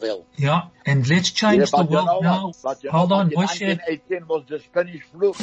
Welt. 0.01 0.27
Yeah, 0.37 0.61
and 0.85 1.07
let's 1.09 1.31
change 1.31 1.71
the 1.71 1.77
but 1.77 1.89
you 1.89 1.95
world 1.95 2.05
know 2.05 2.19
now. 2.19 2.51
But 2.61 2.85
Hold 2.85 3.09
know 3.09 3.15
on, 3.15 3.29
what? 3.31 3.59
In 3.61 3.69
Moshe. 3.69 3.79
1918 3.79 4.27
was 4.27 4.43
the 4.47 4.59
Spanish 4.59 5.01
flu. 5.11 5.33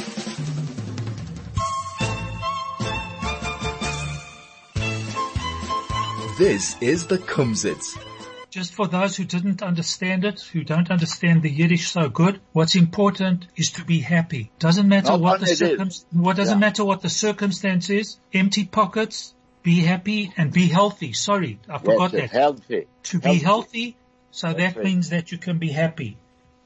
This 6.37 6.77
is 6.81 7.07
the 7.07 7.17
Kumzits. 7.17 7.97
Just 8.49 8.73
for 8.73 8.87
those 8.87 9.17
who 9.17 9.25
didn't 9.25 9.61
understand 9.61 10.23
it, 10.23 10.39
who 10.41 10.63
don't 10.63 10.89
understand 10.89 11.43
the 11.43 11.51
Yiddish 11.51 11.89
so 11.91 12.07
good, 12.07 12.39
what's 12.53 12.75
important 12.75 13.47
is 13.57 13.71
to 13.73 13.83
be 13.83 13.99
happy. 13.99 14.49
Doesn't 14.57 14.87
matter 14.87 15.09
Not 15.09 15.19
what 15.19 15.39
the 15.41 15.47
circum, 15.47 15.89
what 16.13 16.37
doesn't 16.37 16.55
Yeah. 16.55 16.59
matter 16.67 16.85
what 16.85 17.01
the 17.01 17.09
circumstance 17.09 17.89
is. 17.89 18.17
Empty 18.33 18.65
pockets, 18.65 19.35
be 19.63 19.81
happy 19.81 20.33
and 20.37 20.51
be 20.51 20.67
healthy. 20.67 21.13
Sorry, 21.13 21.59
I 21.67 21.77
forgot 21.79 22.13
yes, 22.13 22.31
that. 22.31 22.37
healthy. 22.37 22.87
to 23.03 23.19
be 23.19 23.35
healthy, 23.39 23.95
so 24.31 24.53
that 24.53 24.75
right. 24.75 24.85
means 24.85 25.09
that 25.09 25.31
you 25.31 25.37
can 25.37 25.57
be 25.57 25.69
happy. 25.69 26.17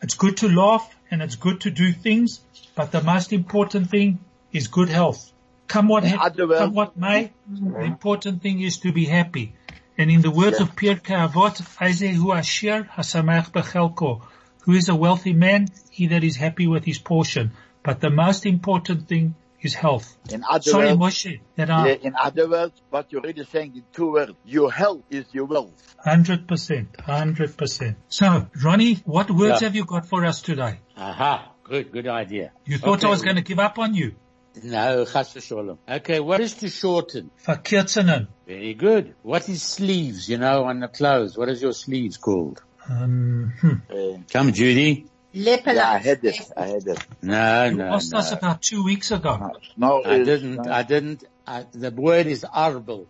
It's 0.02 0.16
good 0.16 0.38
to 0.38 0.50
laugh 0.50 0.96
and 1.10 1.22
it's 1.22 1.36
good 1.36 1.62
to 1.62 1.72
do 1.72 1.92
things, 1.92 2.42
but 2.76 2.92
the 2.92 3.02
most 3.02 3.34
important 3.34 3.90
thing 3.90 4.20
is 4.52 4.68
good 4.68 4.90
health. 4.90 5.32
Come 5.68 5.88
what, 5.88 6.04
words- 6.04 6.58
come 6.58 6.74
what 6.74 6.98
may, 6.98 7.32
the 7.48 7.62
mm-hmm. 7.62 7.82
important 7.82 8.42
thing 8.42 8.62
is 8.62 8.78
to 8.80 8.92
be 8.92 9.06
happy. 9.06 9.54
And 9.98 10.12
in 10.12 10.22
the 10.22 10.32
words 10.32 10.60
of 10.60 10.76
Pirkei 10.76 11.30
Avot, 11.30 11.62
Ezehu 11.78 12.36
Asher 12.36 12.90
Hasamach 12.96 13.52
Bechelko, 13.52 14.22
who 14.62 14.74
is 14.74 14.90
a 14.90 14.96
wealthy 14.96 15.34
man, 15.34 15.68
he 15.90 16.08
that 16.08 16.24
is 16.24 16.36
happy 16.36 16.68
with 16.68 16.84
his 16.84 16.98
portion. 16.98 17.52
But 17.84 18.02
the 18.02 18.10
most 18.10 18.46
important 18.46 19.08
thing 19.08 19.36
is 19.64 19.74
health. 19.74 20.18
In 20.32 20.44
other 20.50 20.62
Sorry, 20.62 20.94
words, 20.94 21.00
Moshe, 21.24 21.40
that 21.56 21.70
I, 21.70 21.88
yeah, 21.90 21.96
in 22.02 22.16
other 22.20 22.50
words, 22.50 22.82
what 22.90 23.12
you're 23.12 23.22
really 23.22 23.46
saying 23.46 23.74
in 23.76 23.84
two 23.94 24.12
words, 24.12 24.34
your 24.46 24.72
health 24.72 25.04
is 25.10 25.26
your 25.32 25.46
wealth. 25.46 25.96
Hundred 26.04 26.48
percent, 26.48 27.00
hundred 27.00 27.56
percent. 27.58 27.98
So, 28.10 28.48
Ronnie, 28.64 28.96
what 29.06 29.30
words 29.32 29.62
Yeah. 29.62 29.68
have 29.68 29.76
you 29.76 29.86
got 29.86 30.06
for 30.08 30.26
us 30.26 30.42
today? 30.42 30.80
Aha, 30.98 31.52
good, 31.64 31.92
good 31.92 32.08
idea. 32.08 32.52
You 32.66 32.78
thought 32.78 33.00
Okay. 33.00 33.08
I 33.08 33.10
was 33.10 33.22
going 33.22 33.38
to 33.38 33.42
give 33.42 33.60
up 33.60 33.80
on 33.80 33.94
you. 33.94 34.16
No, 34.64 35.06
chas 35.06 35.34
v'sholem. 35.34 35.78
Okay, 35.90 36.20
what 36.20 36.40
is 36.40 36.54
to 36.56 36.70
shorten? 36.70 37.32
Verkürzen. 37.44 38.28
Very 38.46 38.76
good. 38.76 39.16
What 39.24 39.50
is 39.50 39.64
sleeves, 39.64 40.30
you 40.30 40.38
know, 40.38 40.66
on 40.66 40.80
the 40.80 40.88
clothes? 40.90 41.36
What 41.38 41.50
is 41.50 41.60
your 41.62 41.74
sleeves 41.74 42.18
called? 42.18 42.62
Um, 42.88 43.54
hmm. 43.60 43.74
Uh, 43.90 44.18
Come, 44.32 44.52
Judy. 44.54 45.08
Lepelach. 45.34 45.76
yeah, 45.76 45.90
I 45.92 45.98
had 45.98 46.24
it. 46.24 46.52
I 46.56 46.66
had 46.68 46.88
it. 46.88 47.06
No, 47.22 47.66
You 47.66 47.76
no, 47.78 47.86
asked 47.96 48.14
us 48.14 48.32
no. 48.32 48.38
about 48.38 48.62
two 48.62 48.84
weeks 48.84 49.12
ago. 49.12 49.52
No, 49.76 50.04
I 50.04 50.20
didn't, 50.24 50.68
I 50.68 50.84
didn't, 50.84 51.24
I, 51.48 51.66
the 51.72 51.92
word 51.92 52.28
is 52.28 52.46
arbel. 52.46 53.08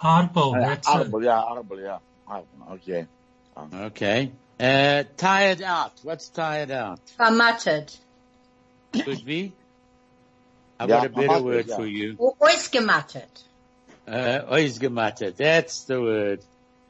Hardball. 0.00 0.56
Uh, 0.56 0.60
That's 0.68 0.86
uh, 0.88 1.04
Arbel, 1.04 1.24
yeah, 1.24 1.42
Arbel, 1.42 1.82
yeah. 1.82 1.98
Arbel, 2.28 2.72
okay. 2.74 3.06
Okay. 3.56 4.32
Uh, 4.60 5.04
tired 5.16 5.62
out. 5.62 5.92
What's 6.02 6.28
tired 6.28 6.70
out? 6.70 7.00
Vermattet. 7.18 7.96
Could 8.92 9.24
be. 9.24 9.52
I've 10.78 10.88
Yeah, 10.88 10.96
got 10.96 11.06
a 11.06 11.08
better 11.10 11.28
vermattet, 11.28 11.42
word 11.44 11.66
yeah. 11.68 11.76
for 11.76 11.86
you. 11.86 12.16
O- 12.20 12.36
Ausgemattet. 12.40 13.42
Uh, 14.06 14.42
oisgematte. 14.52 15.34
That's 15.36 15.84
the 15.84 16.00
word. 16.00 16.40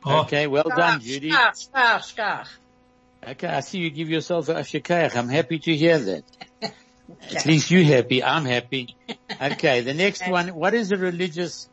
Oh. 0.05 0.23
Okay, 0.23 0.47
well 0.47 0.65
done, 0.65 1.01
Judy. 1.01 1.31
Schach, 1.31 1.57
schach, 1.57 2.05
schach. 2.09 2.49
Okay, 3.27 3.49
I 3.49 3.61
see 3.61 3.79
you 3.79 3.91
give 3.91 4.11
yourself 4.11 4.49
a 4.49 4.55
shikayach. 4.57 5.17
I'm 5.17 5.29
happy 5.29 5.59
to 5.59 5.75
hear 5.77 5.99
that. 5.99 6.25
At 7.35 7.47
least 7.47 7.71
you 7.71 7.85
happy. 7.85 8.23
I'm 8.23 8.45
happy. 8.45 8.97
Okay, 9.41 9.81
the 9.81 9.95
next 9.95 10.27
one. 10.29 10.49
What 10.49 10.75
is 10.75 10.93
a 10.93 10.97
religious, 10.97 11.69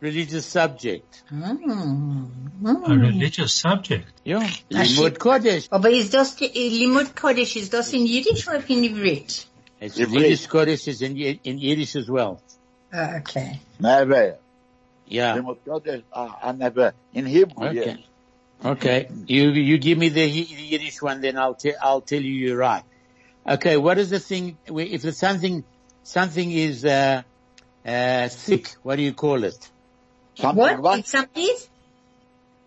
religious 0.00 0.44
subject? 0.44 1.22
Mm. 1.32 2.28
a 2.62 2.68
Mm. 2.68 3.00
religious 3.00 3.54
subject. 3.54 4.12
Yeah. 4.24 4.46
That's 4.70 4.98
Limud 4.98 5.12
it. 5.12 5.18
Kodesh. 5.18 5.68
Aber 5.70 5.90
ist 5.90 6.12
das, 6.12 6.36
die, 6.36 6.48
Limud 6.48 7.16
Kodesh, 7.16 7.56
ist 7.56 7.72
das 7.72 7.92
in 7.94 8.06
Yiddish 8.06 8.46
oder 8.48 8.62
in 8.68 8.84
Ivrit? 8.84 9.46
It's 9.80 9.98
Ivrit. 9.98 10.12
Yiddish 10.12 10.48
Kodesh 10.48 10.88
is 10.88 11.00
in, 11.00 11.16
in 11.16 11.58
Yiddish 11.58 11.96
as 11.96 12.08
well. 12.08 12.42
Ah, 12.92 13.16
okay. 13.18 13.60
Never. 13.80 14.38
Yeah. 15.06 15.36
Limud 15.38 15.58
Kodesh, 15.66 16.02
uh, 16.12 16.32
I 16.42 16.52
never. 16.52 16.92
In 17.14 17.24
Hebrew, 17.26 17.68
Okay. 17.68 17.74
yes. 17.74 17.98
Okay. 18.66 19.08
You, 19.26 19.50
you 19.50 19.78
give 19.78 19.96
me 19.98 20.08
the, 20.08 20.26
the 20.30 20.30
Yiddish 20.72 21.00
one, 21.00 21.20
then 21.20 21.38
I'll 21.38 21.54
tell, 21.54 21.74
I'll 21.82 22.00
tell 22.00 22.20
you 22.20 22.32
you're 22.32 22.56
right. 22.56 22.82
Okay. 23.48 23.76
What 23.76 23.98
is 23.98 24.10
the 24.10 24.18
thing, 24.20 24.58
if 24.66 25.04
it's 25.04 25.18
something, 25.18 25.62
something 26.02 26.50
is, 26.50 26.84
uh, 26.84 27.22
uh, 27.86 28.28
thick, 28.28 28.68
what 28.82 28.96
do 28.96 29.02
you 29.02 29.12
call 29.12 29.44
it? 29.44 29.70
Something 30.36 30.56
What? 30.58 30.80
what? 30.80 30.98
It's 30.98 31.10
something? 31.12 31.56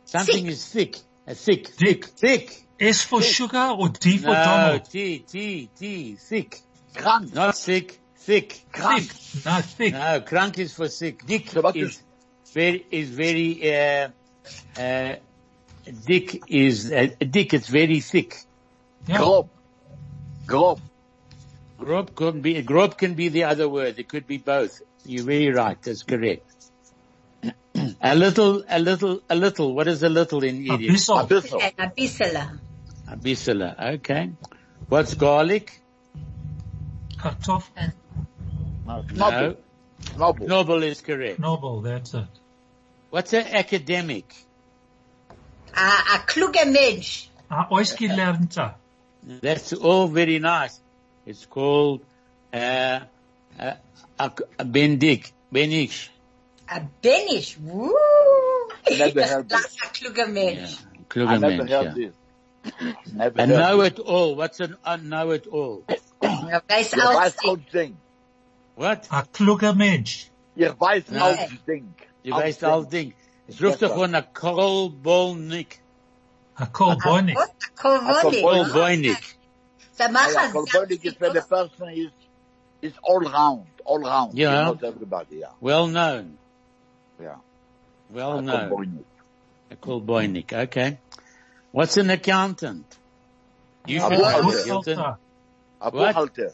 Something 0.05 0.45
Thick. 0.45 0.51
is 0.53 0.67
thick. 0.67 0.95
Uh, 1.27 1.33
thick, 1.33 1.67
thick, 1.67 2.05
thick. 2.05 2.65
S 2.79 3.03
for 3.03 3.21
sugar 3.21 3.75
or 3.77 3.89
D 3.89 4.17
for 4.17 4.27
No, 4.27 4.33
Donald? 4.33 4.85
T, 4.89 5.19
T, 5.19 5.69
T, 5.77 6.15
thick. 6.15 6.61
Krank. 6.95 7.33
Not 7.33 7.57
thick, 7.57 7.99
thick. 8.15 8.53
Thick. 8.73 9.45
No, 9.45 9.61
thick. 9.61 9.93
No, 9.93 10.21
crank 10.21 10.57
is 10.57 10.73
for 10.73 10.87
thick. 10.87 11.25
Dick 11.25 11.49
So 11.49 11.61
what 11.61 11.75
is 11.75 11.89
is- 11.89 12.03
very, 12.53 12.85
is 12.89 13.09
very, 13.09 13.75
uh, 13.75 14.07
uh, 14.79 15.15
dick 16.05 16.43
is, 16.47 16.91
uh, 16.91 17.07
dick 17.19 17.53
It's 17.53 17.67
very 17.67 17.99
thick. 17.99 18.37
Yeah. 19.07 19.17
Grob. 19.17 19.49
Grob. 20.45 20.81
Grob 21.79 22.15
can 22.15 22.41
be, 22.41 22.61
grob 22.61 22.97
can 22.97 23.13
be 23.13 23.29
the 23.29 23.45
other 23.45 23.69
word. 23.69 23.97
It 23.99 24.09
could 24.09 24.27
be 24.27 24.37
both. 24.37 24.81
You're 25.05 25.23
very 25.23 25.51
right. 25.51 25.81
That's 25.81 26.03
correct. 26.03 26.45
a 28.01 28.15
little, 28.15 28.63
a 28.67 28.79
little, 28.79 29.21
a 29.29 29.35
little. 29.35 29.73
What 29.73 29.87
is 29.87 30.03
a 30.03 30.09
little 30.09 30.43
in 30.43 30.61
Yiddish? 30.63 30.89
Abyssal. 30.89 31.27
Abyssal. 31.27 31.53
Okay, 31.55 31.73
a 31.77 31.87
bissela. 31.89 32.59
A 33.07 33.17
bissela. 33.17 33.93
Okay. 33.95 34.31
What's 34.89 35.13
garlic? 35.13 35.81
Kartoff. 37.17 37.69
No. 38.85 39.05
No. 39.13 39.55
Knobel. 40.15 40.47
Noble 40.47 40.83
is 40.83 41.01
correct. 41.01 41.39
Noble, 41.39 41.81
that's 41.81 42.13
it. 42.13 42.27
What's 43.09 43.33
an 43.33 43.47
academic? 43.47 44.35
A, 45.75 46.15
a 46.15 46.19
kluger 46.25 46.65
Mensch. 46.71 47.29
A 47.49 47.65
ausgelernter. 47.71 48.73
That's 49.41 49.73
all 49.73 50.07
very 50.07 50.39
nice. 50.39 50.79
It's 51.25 51.45
called, 51.45 52.01
uh, 52.53 52.99
uh, 53.59 53.73
a, 54.19 54.31
a 54.59 54.65
bendik, 54.65 55.31
benish. 55.53 56.09
A 56.67 56.81
Benisch. 57.03 57.57
Woo! 57.59 57.91
Never 58.89 59.21
Das 59.21 59.31
heard 59.31 59.51
ist 59.51 59.63
this. 59.63 59.77
a 59.83 59.87
kluger 59.93 60.27
Mensch. 60.27 60.77
I 60.77 61.03
Kluger 61.09 61.39
never 61.39 61.57
Mensch, 61.57 61.71
heard 61.71 61.97
yeah. 61.97 62.09
this. 62.09 62.13
Never 63.13 63.41
A 63.41 63.47
know 63.47 63.81
it 63.81 63.99
all. 63.99 64.35
What's 64.35 64.59
an 64.59 64.77
a 64.83 64.97
know 64.97 65.31
it 65.31 65.47
all? 65.47 65.83
Er 66.21 66.61
weiß 66.67 66.93
Ihr 66.95 67.03
alles. 67.07 67.35
weiß 67.35 67.37
alles 67.47 67.91
What? 68.75 69.07
A 69.11 69.23
kluger 69.23 69.73
Mensch. 69.73 70.29
Ihr 70.55 70.75
weiß 70.79 71.05
Ja. 71.11 71.21
alles 71.23 71.49
Ding. 71.67 71.93
Du 72.23 72.33
Alles 72.33 72.61
weißt 72.61 72.91
Ding. 72.91 73.13
All 73.49 73.55
Ding. 73.55 73.55
Es 73.55 73.61
ruft 73.61 73.81
doch 73.81 73.95
von 73.95 74.15
a 74.15 74.21
Kolbolnik. 74.21 75.79
A 76.55 76.65
Kolbonik. 76.65 77.37
A 77.37 77.47
Kolbonik. 77.75 78.41
Kolbonik. 78.41 79.35
So 79.91 80.07
Kolbonik 80.07 81.05
is 81.05 81.19
when 81.19 81.33
the 81.33 81.41
person 81.41 81.89
is, 81.89 82.11
is 82.81 82.93
all 83.03 83.19
round, 83.19 83.65
all 83.85 83.99
round. 83.99 84.37
Yeah. 84.37 84.63
Not 84.65 84.83
everybody, 84.83 85.37
yeah. 85.37 85.47
Well 85.59 85.87
known. 85.87 86.37
Yeah. 87.21 87.35
Well 88.09 88.41
known. 88.41 88.69
Kolbonik. 88.69 89.05
A 89.71 89.75
Kolbonik. 89.75 90.53
Okay. 90.53 90.99
What's 91.71 91.97
an 91.97 92.09
accountant? 92.09 92.97
You 93.85 93.97
A 93.97 94.09
should 94.09 94.19
know 94.19 94.41
buchhalter. 94.41 94.63
accountant. 94.63 95.17
A 95.81 95.89
What? 95.89 96.15
buchhalter. 96.15 96.53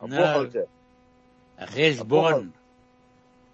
A 0.00 0.06
No. 0.06 0.16
buchhalter. 0.16 0.66
A 1.58 1.66
cheshbon. 1.66 2.52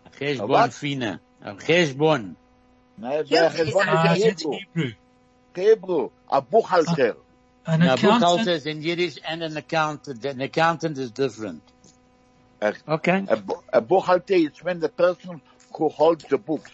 A 0.07 0.11
cheshbon 0.11 0.73
fina. 0.73 1.21
A 1.43 1.55
cheshbon. 1.55 2.37
Nee, 3.01 3.23
Ja, 3.27 3.47
is 3.47 3.53
het 3.55 3.67
is 3.69 3.75
it's 3.75 4.23
Hebrew. 4.25 4.53
Hebrew. 4.53 4.93
Hebrew. 5.55 6.09
A 6.33 6.41
buchhalter. 6.43 7.17
An 7.65 7.81
Now, 7.81 7.95
accountant. 7.95 8.21
bookhalter 8.23 8.53
is 8.53 8.67
in 8.67 8.83
Yiddish 8.83 9.19
and 9.25 9.43
an 9.43 9.57
accountant. 9.57 10.25
An 10.25 10.41
accountant 10.41 10.99
is 10.99 11.13
different. 11.13 11.63
Uh, 12.61 12.73
Okay. 12.89 13.25
A, 13.29 13.37
bu- 13.37 13.63
a 13.73 13.81
buchhalter 13.83 14.51
is 14.51 14.63
when 14.63 14.81
the 14.81 14.89
person 14.89 15.43
who 15.77 15.89
holds 15.89 16.25
the 16.25 16.39
books. 16.39 16.71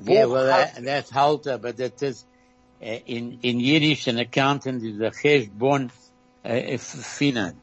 Yeah, 0.00 0.26
well, 0.26 0.46
that, 0.46 0.82
that's 0.84 1.10
halter, 1.10 1.58
but 1.58 1.76
that 1.76 2.02
is, 2.02 2.24
uh, 2.82 2.86
in, 2.86 3.38
in 3.42 3.60
Yiddish, 3.60 4.06
an 4.08 4.18
accountant 4.18 4.82
is 4.84 4.98
a 5.00 5.10
cheshbon 5.10 5.90
uh, 6.44 6.76
fina. 6.78 7.54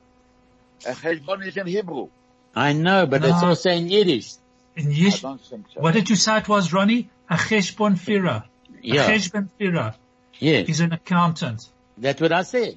A 0.86 0.92
cheshbon 0.94 1.46
is 1.48 1.58
in 1.58 1.68
Hebrew. 1.68 2.10
I 2.56 2.74
know, 2.74 3.06
but 3.06 3.24
it's 3.26 3.42
No. 3.42 3.50
also 3.50 3.70
in 3.72 3.90
Yiddish. 3.90 4.36
In 4.76 4.92
I 4.92 5.10
don't 5.22 5.42
think 5.42 5.68
so. 5.74 5.82
what 5.82 5.94
did 5.94 6.10
you 6.10 6.16
say 6.16 6.38
it 6.38 6.48
was, 6.50 6.72
Ronnie? 6.74 7.10
A 7.30 7.36
cheshbon 7.36 7.98
fira. 7.98 8.44
Yeah. 8.82 9.06
A 9.06 9.10
cheshbon 9.10 9.50
fira 9.60 9.96
Yes. 10.40 10.70
is 10.70 10.80
an 10.80 10.94
accountant. 10.94 11.68
That's 11.98 12.22
what 12.22 12.32
I 12.32 12.44
said. 12.44 12.76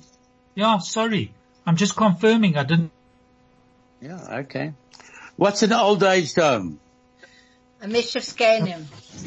Yeah, 0.54 0.78
sorry. 0.78 1.32
I'm 1.66 1.76
just 1.76 1.96
confirming. 1.96 2.56
I 2.56 2.64
didn't. 2.64 2.92
Yeah, 4.00 4.38
okay. 4.40 4.72
What's 5.36 5.62
an 5.62 5.72
old 5.72 6.02
age 6.02 6.34
home? 6.34 6.80
A 7.80 7.86
Mishevskenim. 7.86 8.80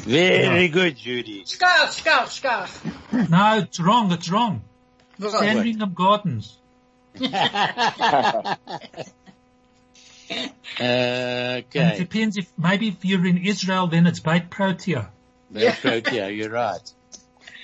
Very 0.04 0.68
good, 0.68 0.96
Judy. 0.96 1.44
Skar, 1.44 1.88
skar, 1.88 2.26
skar. 2.26 2.68
No, 3.30 3.58
it's 3.58 3.80
wrong. 3.80 4.12
It's 4.12 4.28
wrong. 4.30 4.62
Standing 5.18 5.40
Sandringham 5.40 5.94
Gardens. 5.94 6.58
And 10.78 11.64
it 11.74 11.98
depends 11.98 12.36
if, 12.36 12.50
maybe 12.58 12.88
if 12.88 13.04
you're 13.04 13.26
in 13.26 13.38
Israel, 13.38 13.86
then 13.86 14.06
it's 14.06 14.20
Beit 14.20 14.50
Protea. 14.50 15.10
Great 15.52 15.74
Protea, 15.74 16.30
you're 16.30 16.50
right. 16.50 16.80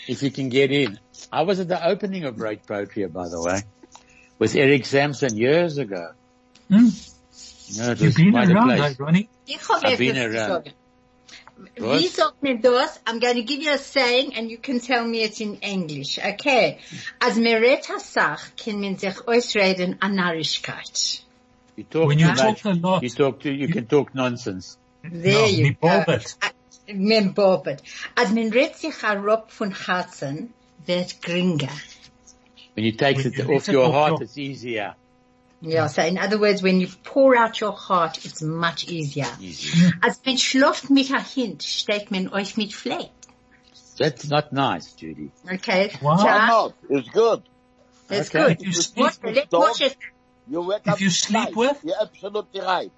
If 0.06 0.22
you 0.22 0.30
can 0.30 0.48
get 0.48 0.70
in. 0.72 0.98
I 1.32 1.42
was 1.42 1.60
at 1.60 1.68
the 1.68 1.84
opening 1.86 2.24
of 2.24 2.36
Great 2.36 2.64
Protea, 2.66 3.08
by 3.08 3.28
the 3.28 3.40
way, 3.42 3.60
with 4.38 4.54
Eric 4.56 4.86
Sampson 4.86 5.36
years 5.36 5.78
ago. 5.78 6.12
Hmm? 6.68 6.88
No, 7.76 7.90
it 7.92 8.00
You've 8.00 8.16
been 8.16 8.30
quite 8.32 8.48
a 8.48 8.54
around, 8.54 8.68
place. 8.76 8.92
eh, 8.98 9.02
Ronnie? 9.02 9.28
Ich 9.46 9.58
hab 9.68 9.84
I've 9.84 9.98
been 9.98 10.16
around. 10.16 10.34
sagen. 10.64 10.72
What? 11.76 12.00
Wie 12.00 12.06
sagt 12.08 12.42
man 12.42 12.60
das? 12.60 13.00
I'm 13.06 13.18
going 13.18 13.34
to 13.34 13.42
give 13.42 13.60
you 13.62 13.72
a 13.72 13.78
saying 13.78 14.34
and 14.36 14.48
you 14.50 14.58
can 14.58 14.78
tell 14.80 15.04
me 15.04 15.22
it 15.22 15.40
in 15.40 15.56
English. 15.56 16.18
Okay. 16.18 16.78
Als 17.20 17.36
man 17.36 17.60
redt 17.60 17.90
a 17.90 17.98
Sach, 17.98 18.54
kann 18.56 18.80
man 18.80 18.96
sich 18.96 19.26
ausreden 19.26 19.96
an 20.00 20.14
Narrischkeit. 20.16 21.22
You 21.76 21.84
talk 21.84 22.08
When 22.08 22.18
you 22.18 22.26
much. 22.28 22.38
talk 22.38 22.64
a 22.64 22.70
lot, 22.74 23.02
You 23.02 23.10
talk 23.10 23.40
to, 23.40 23.52
you 23.52 23.68
can 23.68 23.86
talk 23.86 24.14
nonsense. 24.14 24.78
There 25.02 25.32
No, 25.32 25.46
you 25.46 25.62
me 25.64 25.76
go. 26.88 27.32
bobbert. 27.34 27.80
Uh, 27.80 27.84
Men. 27.84 28.14
Als 28.16 28.30
man 28.30 28.52
redt 28.52 28.76
sich 28.76 29.02
a 29.04 29.42
von 29.48 29.72
Herzen, 29.72 30.52
wird 30.86 31.22
geringer. 31.22 31.70
When 32.74 32.84
you 32.84 32.92
take 32.92 33.18
it 33.24 33.48
off 33.48 33.68
your 33.68 33.92
heart, 33.92 34.20
it's 34.20 34.36
easier. 34.36 34.94
Ja, 35.60 35.88
so 35.88 36.02
in 36.02 36.18
other 36.18 36.38
words, 36.38 36.62
when 36.62 36.80
you 36.80 36.86
pour 37.02 37.34
out 37.36 37.60
your 37.60 37.72
heart, 37.72 38.24
it's 38.24 38.40
much 38.42 38.88
easier. 38.88 39.26
Easier. 39.40 39.92
Als 40.00 40.20
man 40.24 40.38
schläft 40.38 40.88
mit 40.90 41.10
a 41.12 41.24
steht 41.60 42.10
man 42.12 42.32
euch 42.32 42.56
mit 42.56 42.72
Fleck. 42.72 43.10
That's 43.98 44.28
not 44.28 44.52
nice, 44.52 44.94
Judy. 44.96 45.32
Okay? 45.52 45.90
Wow. 46.00 46.20
Why 46.20 46.24
Ja, 46.26 46.46
not? 46.46 46.74
It's 46.88 47.10
good. 47.10 47.42
that's 48.06 48.28
Okay. 48.32 48.54
good. 48.54 48.60
If 48.60 48.66
you 48.66 48.72
sleep, 48.72 49.06
Moshe, 49.06 49.34
let 49.34 49.50
Moshe 49.50 49.96
You 50.50 50.62
wake 50.62 50.86
If 50.86 50.92
up 50.94 51.00
you 51.00 51.10
sleep 51.10 51.56
with- 51.56 51.82
You're 51.84 52.00
absolutely 52.00 52.60
right. 52.60 52.90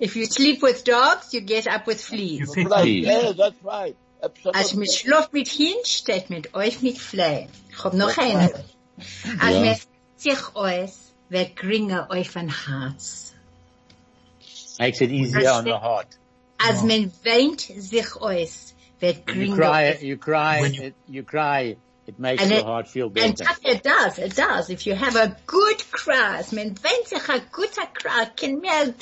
If 0.00 0.16
you 0.16 0.24
sleep 0.26 0.62
with 0.62 0.82
dogs, 0.84 1.32
you 1.34 1.40
get 1.42 1.66
up 1.66 1.86
with 1.86 2.00
you 2.10 2.16
fleas. 2.46 2.54
fit 2.54 2.66
Right. 2.68 2.82
Please. 2.82 3.06
Yeah, 3.06 3.32
that's 3.32 3.62
right. 3.62 3.94
Als 4.22 4.34
man 4.44 4.54
Absolutely. 4.54 4.86
schläft 4.96 5.32
mit 5.32 5.48
Hint, 5.48 5.86
steht 5.86 6.30
mit 6.30 6.54
euch 6.54 6.82
mit 6.82 6.98
Fleck. 6.98 7.48
Ich 7.70 7.84
hab 7.84 7.94
noch 7.94 8.16
eine. 8.18 8.52
Als 9.40 9.54
Ja. 9.54 9.60
man 9.60 9.76
sich 10.16 10.54
aus, 10.54 11.12
wird 11.30 11.56
geringer 11.56 12.08
auf 12.10 12.36
ein 12.36 12.48
Herz. 12.66 13.34
Makes 14.78 15.00
it 15.00 15.10
easier 15.10 15.52
on 15.54 15.64
the 15.64 15.72
heart. 15.72 16.06
Als 16.58 16.82
man 16.82 17.10
weint 17.24 17.60
sich 17.60 18.16
aus, 18.16 18.74
wird 19.00 19.26
When 19.26 19.40
you 19.40 19.56
geringer 19.56 19.56
cry, 19.56 20.06
you 20.06 20.16
cry, 20.18 20.66
you- 20.66 20.82
it, 20.82 20.94
you 21.08 21.22
cry, 21.22 21.76
it 22.06 22.18
makes 22.18 22.42
And 22.42 22.50
your 22.52 22.60
it- 22.60 22.66
heart 22.66 22.88
feel 22.88 23.08
better. 23.08 23.44
that 23.44 23.58
it 23.64 23.82
does, 23.84 24.18
it 24.18 24.36
does. 24.36 24.68
If 24.70 24.82
you 24.86 24.94
have 24.94 25.16
a 25.16 25.34
good 25.46 25.82
cry, 25.92 26.36
als 26.36 26.52
man 26.52 26.74
weint 26.82 27.08
sich 27.08 27.28
a 27.28 27.38
guter 27.52 27.86
cry, 27.94 28.26
kann 28.36 28.60
mir, 28.60 28.94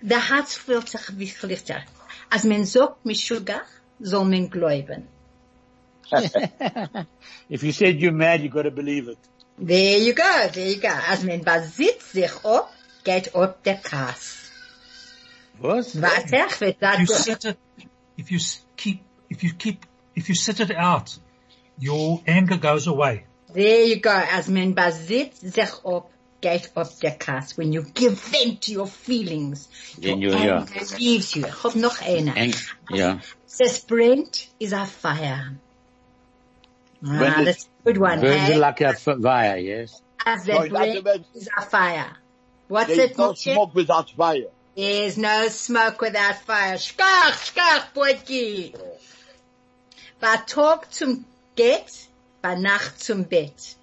der 0.00 0.28
Herz 0.30 0.54
fühlt 0.54 0.88
sich 0.88 1.00
wie 1.18 1.32
lichter. 1.46 1.82
Als 2.30 2.44
man 2.44 2.64
sagt 2.64 3.04
mit 3.04 3.16
Sugar, 3.16 3.62
soll 4.00 4.24
man 4.24 4.48
glauben. 4.50 5.08
If 7.48 7.62
you 7.62 7.72
said 7.72 8.00
you're 8.00 8.12
mad, 8.12 8.40
you've 8.40 8.52
got 8.52 8.62
to 8.64 8.70
believe 8.70 9.08
it. 9.08 9.18
There 9.58 9.98
you 9.98 10.14
go, 10.14 10.48
there 10.52 10.68
you 10.68 10.80
go. 10.80 10.88
Als 10.88 11.22
man 11.22 11.42
besitzt 11.44 12.12
sich 12.12 12.32
ab, 12.44 12.72
geht 13.04 13.34
ab 13.34 13.62
der 13.64 13.76
Kass. 13.76 14.50
Was? 15.58 16.00
Warte, 16.00 16.36
ich 16.48 16.60
will 16.60 16.70
If 16.70 16.98
you 17.00 17.06
durch. 17.06 17.18
sit 17.18 17.44
it, 17.44 17.56
if 18.16 18.30
you 18.30 18.38
s- 18.38 18.64
keep, 18.76 19.00
if 19.28 19.42
you 19.42 19.52
keep, 19.58 19.84
if 20.14 20.28
you 20.28 20.34
sit 20.34 20.58
it 20.60 20.74
out, 20.74 21.18
your 21.78 22.22
anger 22.26 22.56
goes 22.56 22.86
away. 22.88 23.26
There 23.52 23.84
you 23.84 24.00
go. 24.00 24.10
Als 24.10 24.48
man 24.48 24.74
besitzt 24.74 25.40
sich 25.52 25.84
ab, 25.84 26.10
geht 26.40 26.70
ab 26.76 26.88
der 27.02 27.12
Kass. 27.12 27.56
When 27.58 27.72
you 27.72 27.82
give 27.94 28.18
vent 28.18 28.62
to 28.62 28.72
your 28.72 28.86
feelings, 28.86 29.68
Then 29.98 30.20
your 30.20 30.32
you- 30.34 30.44
yeah. 30.44 30.66
leaves 30.98 31.34
you. 31.34 31.46
Ich 31.46 31.74
noch 31.74 32.00
eine. 32.02 32.34
And, 32.36 32.56
yeah. 32.90 33.18
Says 33.46 33.80
brennt 33.80 34.48
is 34.58 34.72
a 34.72 34.86
fire. 34.86 35.56
Ah, 37.04 37.40
it- 37.40 37.44
that's 37.44 37.64
a 37.64 37.84
good 37.84 37.98
one. 37.98 38.20
Burns 38.20 38.40
Hey? 38.48 38.56
like 38.58 38.80
a 38.80 38.92
fire, 38.94 39.56
yes? 39.58 40.00
As 40.24 40.44
the 40.44 40.64
in 40.64 40.76
other 40.76 41.24
is 41.34 41.48
a 41.56 41.62
fire. 41.62 42.16
What's 42.68 42.90
it, 42.90 42.98
it, 42.98 43.10
is 43.12 43.18
no 43.18 43.32
Moshe? 43.32 43.52
smoke 43.52 43.74
without 43.74 44.10
fire. 44.10 44.50
There's 44.76 45.16
no 45.18 45.48
smoke 45.48 46.00
without 46.00 46.36
fire. 46.46 46.76
Schkach, 46.78 47.34
schkach, 47.52 47.92
Boitki. 47.94 48.74
Bei 50.20 50.36
Tag 50.46 50.92
zum 50.92 51.24
Get, 51.56 51.90
bei 52.42 52.54
Nacht 52.54 53.02
zum 53.02 53.24
Bett. 53.24 53.74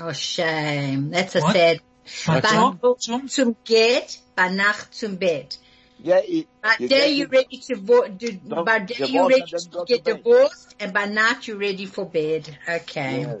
Oh, 0.00 0.12
shame. 0.12 1.10
That's 1.10 1.36
a 1.36 1.40
What? 1.40 1.52
sad. 1.54 1.80
By 2.26 2.40
Bei 2.40 2.48
Tom, 2.48 2.78
Tag 2.78 2.96
Tom, 3.06 3.28
zum 3.28 3.56
Get, 3.64 4.18
bei 4.34 4.48
Nacht 4.48 4.92
zum 4.94 5.16
Bett. 5.16 5.56
Yeah, 6.02 6.16
it, 6.18 6.48
By 6.60 6.74
you 6.80 6.88
day 6.88 7.12
you 7.12 7.24
it- 7.26 7.30
ready 7.30 7.58
to 7.58 7.76
vo- 7.76 8.08
do, 8.08 8.32
Don't 8.32 8.64
by 8.64 8.80
day 8.80 8.96
you 8.98 9.06
divorce 9.06 9.30
ready 9.30 9.42
to 9.52 9.68
go 9.70 9.84
to 9.84 9.86
get 9.86 10.04
divorced, 10.04 10.74
and 10.80 10.92
by 10.92 11.04
night 11.04 11.46
you're 11.46 11.58
ready 11.58 11.86
for 11.86 12.04
bed. 12.06 12.58
Okay. 12.68 13.20
yeah. 13.20 13.36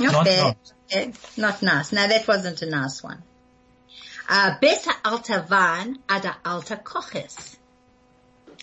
Not 0.00 0.12
Not 0.12 0.24
bad. 0.24 0.56
not. 0.92 1.36
Not 1.36 1.62
nice. 1.62 1.92
No, 1.92 2.08
that 2.08 2.26
wasn't 2.26 2.62
a 2.62 2.66
nice 2.66 3.00
one. 3.02 3.22
Uh, 4.28 4.56
besser 4.60 4.92
alter 5.04 5.46
Wein 5.48 5.98
ada 6.08 6.36
alter 6.44 6.76
Koches. 6.82 7.56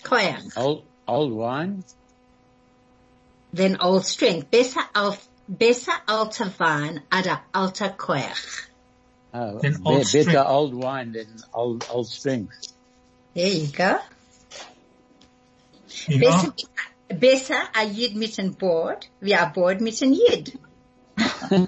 Koyach. 0.02 0.52
Old, 0.58 0.84
old 1.08 1.32
wine. 1.32 1.84
Then 3.52 3.78
old 3.80 4.04
strength. 4.04 4.50
Besser 4.50 4.80
al, 4.94 5.16
besser 5.58 5.92
alter 6.08 6.50
Wein 6.58 7.02
ada 7.10 7.40
alter 7.52 7.88
Koyach. 7.90 8.66
Oh, 9.34 9.58
Then 9.58 9.74
be- 9.74 9.78
old 9.84 9.98
better 10.04 10.22
strength. 10.22 10.48
old 10.48 10.74
wine 10.74 11.12
than 11.12 11.26
old, 11.52 11.86
old 11.90 12.06
strength. 12.08 12.72
There 13.34 13.46
you 13.48 13.66
go. 13.68 13.98
You 16.08 16.20
Besser, 16.20 16.52
besser 17.18 17.62
a 17.74 17.84
Yid 17.84 18.16
mit 18.16 18.38
ein 18.38 18.52
Board, 18.54 19.06
wie 19.20 19.34
a 19.34 19.46
Board 19.54 19.80
mit 19.80 20.00
ein 20.02 20.14
Yid. 20.14 20.58
better 21.16 21.66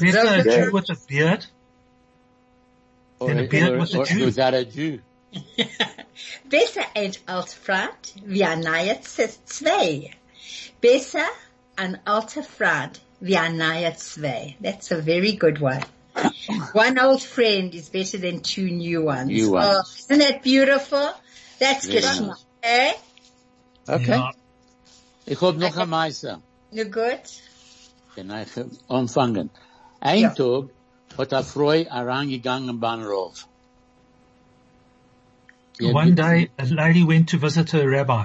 a 0.00 0.04
Yeah. 0.36 0.42
Jew 0.42 0.70
with 0.72 0.90
a 0.90 0.96
beard 1.08 1.46
Or, 3.20 3.28
Than 3.28 3.38
a 3.40 3.48
beard 3.48 3.72
or- 3.74 3.78
with 3.78 3.94
a 3.94 4.04
Jew. 4.04 4.24
without 4.26 4.54
a 4.54 4.64
Jew. 4.64 5.00
Besser 6.48 6.82
ein 6.94 7.12
Altfrat 7.26 8.12
wie 8.24 8.44
ein 8.44 8.60
neuer 8.60 9.00
Z- 9.02 9.38
Zwei. 9.46 10.10
Besser 10.80 11.26
ein 11.78 11.98
alter 12.04 12.42
Frat 12.42 13.00
wie 13.20 13.36
ein 13.36 13.56
neuer 13.56 13.94
Zwei. 13.96 14.56
That's 14.60 14.90
a 14.90 15.00
very 15.00 15.36
good 15.36 15.60
one. 15.60 15.82
One 16.72 16.98
old 16.98 17.22
friend 17.22 17.74
is 17.74 17.88
better 17.88 18.18
than 18.18 18.40
two 18.40 18.68
new 18.70 19.04
ones. 19.04 19.28
New 19.28 19.52
ones. 19.52 19.66
Oh, 19.66 19.82
isn't 19.98 20.18
that 20.18 20.42
beautiful? 20.42 21.08
That's 21.60 21.86
Very 21.86 22.02
good. 22.02 22.34
Eh? 22.62 22.92
Okay. 23.88 24.16
Ja. 24.16 24.32
Ich 25.26 25.40
hab 25.40 25.56
noch 25.56 25.76
ein 25.76 25.88
Meister. 25.88 26.40
No 26.72 26.84
good? 26.84 27.22
Kann 28.16 28.30
ich 28.30 28.64
anfangen. 28.88 29.50
Ein 30.00 30.20
Ja. 30.20 30.30
Tag 30.34 30.70
hat 31.16 31.32
eine 31.32 31.44
Frau 31.44 31.72
herangegangen 31.72 32.80
beim 32.80 33.02
Rauf. 33.02 33.46
One 35.80 36.14
day, 36.14 36.50
a 36.58 36.64
lady 36.64 37.04
went 37.04 37.28
to 37.28 37.38
visit 37.38 37.70
her 37.70 37.88
rabbi. 37.88 38.24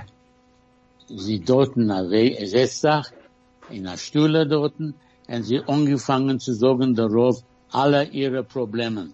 Sie 1.07 1.39
dort 1.39 1.75
setzt 1.75 2.81
sich 2.81 3.05
in 3.69 3.87
einer 3.87 3.97
Stühle 3.97 4.47
dort 4.47 4.79
und 4.79 5.43
sie 5.43 5.61
angefangen 5.67 6.39
zu 6.39 6.53
sagen, 6.53 6.95
der 6.95 7.07
Rauf, 7.07 7.43
alle 7.71 8.05
ihre 8.05 8.43
Probleme. 8.43 9.13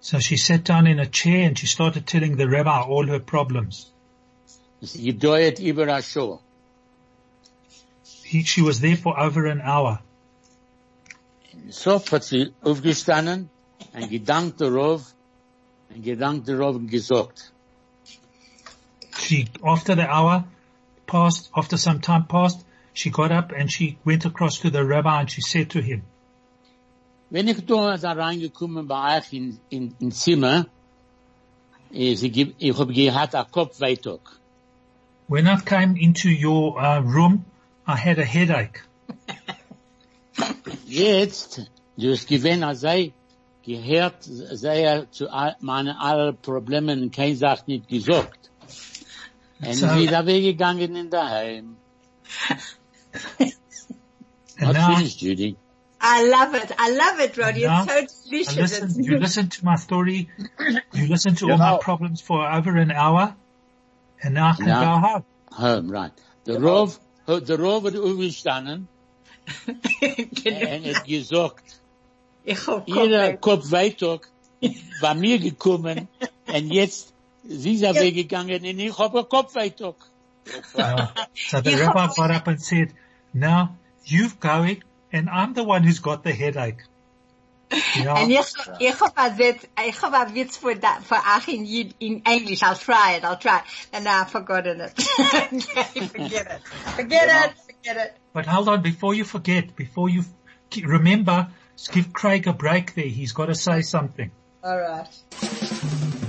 So 0.00 0.18
she 0.18 0.36
sat 0.36 0.64
down 0.64 0.86
in 0.86 0.98
a 0.98 1.06
chair 1.06 1.46
and 1.46 1.56
she 1.56 1.66
started 1.66 2.06
telling 2.06 2.36
the 2.36 2.48
rabbi 2.48 2.80
all 2.80 3.06
her 3.06 3.20
problems. 3.20 3.92
Es 4.80 4.94
gedauert 4.94 5.60
über 5.60 5.84
eine 5.84 6.02
Show. 6.02 6.40
He, 8.24 8.42
she 8.44 8.62
was 8.62 8.80
there 8.80 8.96
for 8.96 9.18
over 9.18 9.46
an 9.46 9.60
hour. 9.60 10.00
So 11.70 12.00
hat 12.00 12.24
sie 12.24 12.52
aufgestanden, 12.62 13.48
ein 13.92 14.08
Gedanke 14.08 14.56
darauf, 14.56 15.14
ein 15.94 16.02
Gedanke 16.02 16.56
darauf 16.56 16.76
gesagt. 16.88 17.52
She, 19.18 19.46
after 19.62 19.94
the 19.94 20.08
hour 20.08 20.44
passed, 21.06 21.50
after 21.54 21.76
some 21.76 22.00
time 22.00 22.24
passed, 22.26 22.64
she 22.94 23.10
got 23.10 23.30
up 23.32 23.52
and 23.52 23.70
she 23.70 23.96
went 24.04 24.24
across 24.24 24.58
to 24.60 24.70
the 24.70 24.84
rabbi 24.84 25.20
and 25.20 25.30
she 25.30 25.40
said 25.40 25.70
to 25.70 25.80
him, 25.80 26.02
Wenn 27.30 27.48
ich 27.48 27.64
da 27.64 27.96
da 27.96 28.12
reingekommen 28.12 28.86
bei 28.86 29.18
euch 29.18 29.32
in, 29.32 29.58
in, 29.70 29.94
in 30.00 30.12
Zimmer, 30.12 30.66
ich 31.90 32.22
hab 32.78 32.88
gehabt 32.88 33.34
einen 33.34 33.50
Kopfweitag. 33.50 34.20
when 35.28 35.46
I 35.46 35.56
came 35.60 35.96
into 35.96 36.28
your 36.28 36.78
uh, 36.78 37.00
room, 37.00 37.44
I 37.86 37.96
had 37.96 38.18
a 38.18 38.24
headache. 38.24 38.82
Jetzt, 40.86 41.70
du 41.96 42.10
hast 42.12 42.26
gewinn, 42.28 42.62
als 42.64 42.80
sei, 42.80 43.12
gehört, 43.64 44.22
sei 44.24 45.06
zu 45.10 45.28
meinen 45.60 45.96
allen 45.96 46.36
Problemen 46.36 47.02
und 47.02 47.14
kein 47.14 47.36
Sache 47.36 47.64
nicht 47.66 47.88
gesagt. 47.88 48.50
Und 49.64 49.74
So- 49.74 49.88
sie 49.94 50.06
da 50.06 50.26
weggegangen 50.26 50.96
in 50.96 51.08
daheim. 51.10 51.76
And 54.58 54.68
What 54.68 54.72
now, 54.74 54.96
finished, 54.96 55.18
Judy? 55.18 55.56
I 56.00 56.24
love 56.28 56.54
it. 56.54 56.72
I 56.78 56.90
love 56.90 57.20
it, 57.20 57.36
Roddy. 57.38 57.64
now 57.64 57.84
It's 57.88 58.14
so 58.24 58.30
delicious. 58.30 58.56
listened, 58.56 59.04
you 59.06 59.18
listen 59.18 59.48
to 59.48 59.64
my 59.64 59.76
story, 59.76 60.28
you 60.92 61.06
listen 61.08 61.34
to 61.36 61.46
You 61.46 61.52
all 61.52 61.58
my 61.58 61.78
problems 61.80 62.20
for 62.20 62.46
over 62.50 62.76
an 62.76 62.90
hour, 62.92 63.34
and 64.22 64.34
now 64.34 64.50
I 64.50 64.54
can 64.56 64.66
Yeah. 64.66 64.80
go 64.84 64.98
home. 65.08 65.24
Home, 65.52 65.90
right. 65.90 66.12
Der 66.46 66.60
Rauf, 66.60 66.98
der 67.28 67.58
Rauf 67.58 67.84
hat 67.84 67.96
aufgestanden 67.96 68.88
und 69.66 70.44
hat 70.44 71.04
gesagt, 71.06 71.64
Ich 72.44 72.66
hab 72.66 72.88
ihre 72.88 73.36
Kopfweh. 73.36 73.36
Kopfweitag 73.40 74.28
bei 75.00 75.14
mir 75.14 75.38
gekommen 75.38 76.08
und 76.46 76.70
jetzt, 76.72 77.12
sie 77.44 77.74
ist 77.74 77.82
weggegangen 77.94 78.60
und 78.64 78.78
ich 78.78 78.98
habe 78.98 79.24
Kopfweitag. 79.24 79.94
Uh, 80.74 81.06
so 81.36 81.60
the 81.60 81.70
You 81.70 81.84
rabbi 81.84 82.00
have- 82.00 82.16
got 82.16 82.30
up 82.32 82.48
and 82.48 82.60
said, 82.60 82.92
now 83.34 83.76
you've 84.04 84.40
going 84.40 84.82
and 85.12 85.28
I'm 85.28 85.54
the 85.54 85.64
one 85.64 85.82
who's 85.82 85.98
got 85.98 86.24
the 86.24 86.32
headache. 86.32 86.82
Yeah. 87.96 88.14
And 88.22 88.30
ich, 88.30 88.52
ich 88.80 88.94
hab 88.94 89.12
a 89.16 89.30
Witz, 89.30 89.64
ich 89.78 89.96
hab 89.96 90.12
a 90.12 90.30
Witz 90.30 90.58
for 90.58 90.74
that, 90.74 91.04
for 91.04 91.16
Ach 91.16 91.48
in, 91.48 91.64
in 92.00 92.22
English. 92.26 92.62
I'll 92.62 92.76
try 92.76 93.12
it, 93.12 93.24
I'll 93.24 93.38
try. 93.38 93.62
And 93.92 94.04
now 94.04 94.20
I've 94.20 94.30
forgotten 94.30 94.80
it. 94.80 94.92
okay, 95.20 96.06
forget 96.06 96.46
it. 96.50 96.60
Forget 96.96 97.50
it, 97.50 97.54
forget 97.66 97.96
it. 97.96 98.16
But 98.34 98.46
hold 98.46 98.68
on, 98.68 98.82
before 98.82 99.14
you 99.14 99.24
forget, 99.24 99.74
before 99.74 100.10
you 100.10 100.24
remember, 100.82 101.48
give 101.90 102.12
Craig 102.12 102.46
a 102.46 102.52
break 102.52 102.94
there. 102.94 103.06
He's 103.06 103.32
got 103.32 103.46
to 103.46 103.54
say 103.54 103.82
something. 103.82 104.30
Alright. 104.62 106.28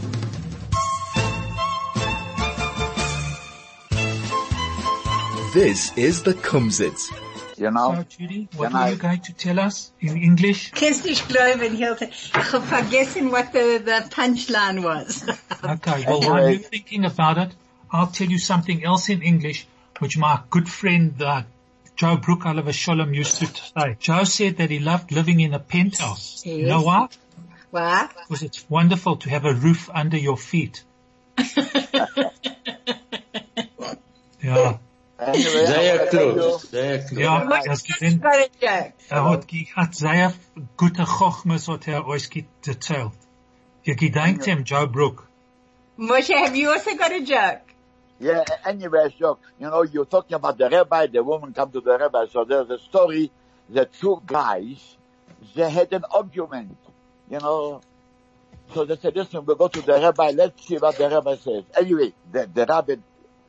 This 5.54 5.96
is 5.98 6.24
the 6.24 6.34
Kumzits. 6.34 7.12
You 7.58 7.70
know, 7.70 7.94
So, 7.96 8.04
Judy, 8.04 8.48
what 8.56 8.74
are 8.74 8.84
I- 8.84 8.90
you 8.92 8.96
going 8.96 9.20
to 9.22 9.34
tell 9.34 9.60
us 9.60 9.92
in 10.02 10.18
English? 10.18 10.72
Kannst 10.72 11.06
nicht 11.06 11.28
glauben, 11.30 11.76
Hilton. 11.76 12.10
Ich 12.10 12.34
hab 12.34 12.64
vergessen, 12.66 13.32
what 13.32 13.54
the, 13.54 13.80
the 13.86 14.04
punchline 14.10 14.84
was. 14.84 15.24
Okay, 15.64 16.04
well, 16.08 16.20
while 16.22 16.38
Anyway. 16.38 16.52
you're 16.54 16.62
thinking 16.70 17.06
about 17.06 17.38
it, 17.38 17.52
I'll 17.92 18.08
tell 18.08 18.28
you 18.28 18.40
something 18.40 18.84
else 18.84 19.08
in 19.10 19.22
English, 19.22 19.66
which 20.00 20.18
my 20.18 20.40
good 20.50 20.68
friend, 20.68 21.22
uh, 21.22 21.44
Joe 21.96 22.18
Brook 22.18 22.46
Oliver 22.48 22.72
Sholem 22.72 23.14
used 23.16 23.38
to 23.38 23.46
say. 23.46 23.96
Joe 24.00 24.24
said 24.26 24.58
that 24.58 24.72
he 24.72 24.80
loved 24.80 25.12
living 25.12 25.40
in 25.40 25.54
a 25.54 25.60
penthouse. 25.60 26.44
You 26.46 26.66
know 26.68 26.80
Yes. 26.80 26.86
why? 26.86 27.08
What? 27.70 28.12
Because 28.28 28.42
it's 28.44 28.66
wonderful 28.70 29.18
to 29.18 29.30
have 29.30 29.46
a 29.46 29.54
roof 29.54 29.90
under 29.94 30.18
your 30.18 30.38
feet. 30.38 30.84
Ja, 34.44 34.78
anyway, 35.28 35.66
Sehr 35.66 36.04
I 36.04 36.10
tell 36.10 36.26
you, 36.28 36.34
klug, 36.34 36.62
sehr 36.62 37.00
klug. 37.06 37.20
ja, 37.20 37.44
Moshe 37.44 37.50
das 37.50 37.68
has 37.68 37.84
gewinnt. 37.84 38.22
got 38.22 38.36
a 38.36 38.48
joke. 38.60 38.94
Er 39.10 39.30
hat, 39.30 39.48
ge- 39.48 39.68
hat 39.76 39.96
sehr 39.96 40.34
gute 40.78 41.06
Chochmes 41.06 41.68
hat 41.68 41.88
er 41.88 42.08
euch 42.08 42.30
erzählt. 42.66 43.12
Ihr 43.84 43.96
gedenkt 43.96 44.48
ihm, 44.48 44.64
Joe 44.64 44.88
Brook. 44.88 45.28
Moshe, 45.98 46.34
have 46.34 46.56
you 46.56 46.72
also 46.72 46.96
got 46.96 47.12
a 47.12 47.20
joke? 47.20 47.62
Yeah, 48.20 48.44
anyway, 48.66 49.14
so, 49.20 49.38
you 49.60 49.68
know, 49.70 49.84
you're 49.84 50.06
talking 50.06 50.36
about 50.36 50.58
the 50.58 50.70
rabbi, 50.70 51.08
the 51.08 51.22
woman 51.24 51.52
come 51.54 51.72
to 51.72 51.82
the 51.82 51.98
rabbi, 51.98 52.26
so 52.32 52.46
there's 52.46 52.70
a 52.70 52.78
story, 52.80 53.30
the 53.70 53.86
two 53.86 54.22
guys, 54.26 54.96
they 55.56 55.70
had 55.70 55.92
an 55.92 56.06
argument, 56.10 56.78
you 57.30 57.40
know, 57.40 57.82
so 58.74 58.86
they 58.86 58.96
said, 58.96 59.16
listen, 59.16 59.44
we'll 59.46 59.58
go 59.58 59.68
to 59.68 59.82
the 59.82 59.94
rabbi, 59.94 60.32
let's 60.34 60.66
see 60.66 60.78
what 60.78 60.96
the 60.98 61.10
rabbi 61.10 61.36
says. 61.36 61.64
Anyway, 61.76 62.14
the, 62.32 62.48
the 62.54 62.66
rabbi, 62.66 62.96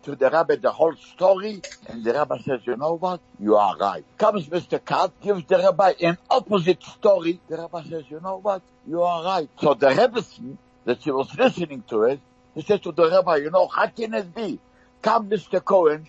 to 0.05 0.15
the 0.15 0.31
rabbi 0.31 0.57
the 0.57 0.71
whole 0.71 0.95
story, 1.15 1.63
and 1.89 2.05
the 2.05 2.13
rabbi 2.13 2.39
says, 2.39 2.61
you 2.65 2.77
know 2.77 2.95
what? 2.97 3.21
You 3.41 3.57
are 3.57 3.77
right. 3.77 4.05
Comes 4.19 4.47
Mr. 4.49 4.83
Katz, 4.85 5.13
gives 5.23 5.45
the 5.47 5.59
rabbi 5.59 5.95
an 6.01 6.19
opposite 6.31 6.83
story. 6.83 7.41
The 7.49 7.57
rabbi 7.57 7.83
says, 7.85 8.05
you 8.09 8.21
know 8.21 8.39
what? 8.39 8.63
You 8.87 9.03
are 9.03 9.25
right. 9.25 9.49
So 9.61 9.75
the 9.75 9.89
Rebbetzin, 9.89 10.57
that 10.85 10.99
he 10.99 11.11
was 11.11 11.35
listening 11.37 11.83
to 11.89 12.05
it, 12.05 12.21
he 12.55 12.63
says 12.63 12.81
to 12.81 12.93
the 12.93 13.11
rabbi, 13.11 13.37
you 13.37 13.51
know, 13.51 13.67
how 13.67 13.87
can 13.87 14.15
it 14.15 14.35
be? 14.35 14.59
Come 15.03 15.29
Mr. 15.29 15.65
Cohen, 15.65 16.07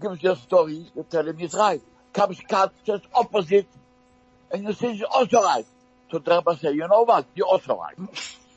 gives 0.00 0.22
your 0.22 0.36
story, 0.36 0.86
you 0.94 1.06
tell 1.10 1.26
him 1.26 1.36
he's 1.36 1.54
right. 1.54 1.82
Comes 2.12 2.40
Katz, 2.40 2.72
says 2.86 3.00
opposite, 3.14 3.66
and 4.52 4.64
you 4.64 4.72
say 4.72 4.92
he's 4.92 5.02
also 5.02 5.42
right. 5.42 5.66
So 6.10 6.18
the 6.18 6.30
rabbi 6.30 6.54
says, 6.56 6.74
you 6.74 6.86
know 6.88 7.04
what? 7.04 7.26
You're 7.34 7.46
also 7.46 7.78
right. 7.78 7.96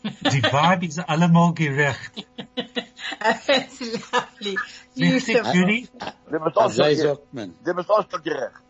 Die 0.04 0.42
vibe 0.42 0.84
is 0.84 1.00
allemal 1.00 1.54
gerecht. 1.54 2.26
That's 3.20 3.80
lovely. 3.80 4.58
Richtig, 4.98 5.34
Beautiful. 5.42 5.54
Judy? 5.54 5.88
They 6.30 6.40
must 6.40 6.58
Als 6.58 6.58
also 6.58 6.84
zij 6.84 6.96
gerecht. 6.96 7.08
sagt 7.18 7.34
man. 7.34 7.56
They 7.64 7.74
must 7.74 7.90
also 7.90 8.18
gerecht. 8.24 8.62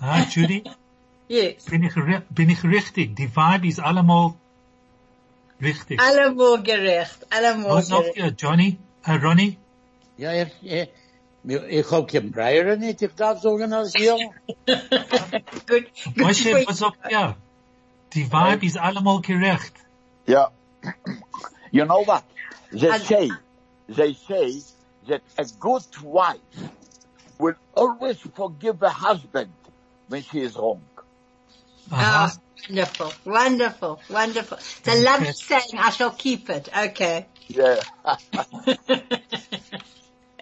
Ah, 0.00 0.22
Judy? 0.28 0.62
Yes. 1.28 1.64
Bin 1.64 1.82
ich, 1.82 1.94
ri- 1.96 2.22
bin 2.28 2.50
ich 2.50 2.62
richtig? 2.62 3.16
Die 3.16 3.28
vibe 3.28 3.66
is 3.66 3.78
allemal 3.78 4.34
richtig. 5.60 6.00
Allemal 6.00 6.62
gerecht. 6.62 7.26
Allemal 7.30 7.70
Was 7.76 7.88
sagt 7.88 8.14
gerecht. 8.14 8.16
ihr, 8.18 8.48
Johnny? 8.48 8.78
Äh, 9.04 9.12
Ronnie? 9.12 9.56
Ja, 10.18 10.32
er, 10.32 10.50
er, 10.62 10.88
Ich 11.68 11.90
hab 11.90 12.08
kein 12.10 12.30
Breyer 12.32 12.76
nicht, 12.76 13.02
ich 13.02 13.14
darf 13.14 13.40
sagen 13.40 13.72
als 13.72 13.92
hier. 13.94 14.16
Good, 14.66 15.66
good 15.66 16.16
Moshe, 16.16 16.50
point. 16.50 16.68
was 16.68 16.78
sagt 16.78 16.98
er? 17.10 17.36
Die 18.12 18.30
Wahrheit 18.32 18.62
ist 18.62 18.76
allemal 18.78 19.20
gerecht. 19.20 19.72
Yeah. 20.28 20.50
You 21.72 21.84
know 21.84 22.04
what? 22.06 22.22
They 22.76 22.88
And- 22.90 23.02
say, 23.02 23.30
they 23.88 24.12
say 24.12 24.60
that 25.08 25.22
a 25.38 25.46
good 25.58 25.84
wife 26.02 26.40
will 27.38 27.54
always 27.74 28.18
forgive 28.18 28.82
a 28.82 28.90
husband 28.90 29.52
when 30.08 30.22
she 30.22 30.40
is 30.40 30.56
wrong. 30.56 30.82
Aha. 31.90 32.34
Ah, 32.34 32.36
wonderful, 32.68 33.12
wonderful, 33.24 34.00
wonderful. 34.10 34.58
It's 34.58 34.88
a 34.88 35.02
lovely 35.02 35.32
saying. 35.32 35.78
I 35.78 35.90
shall 35.90 36.10
keep 36.10 36.50
it. 36.50 36.68
Okay. 36.76 37.26
Yeah. 37.48 37.80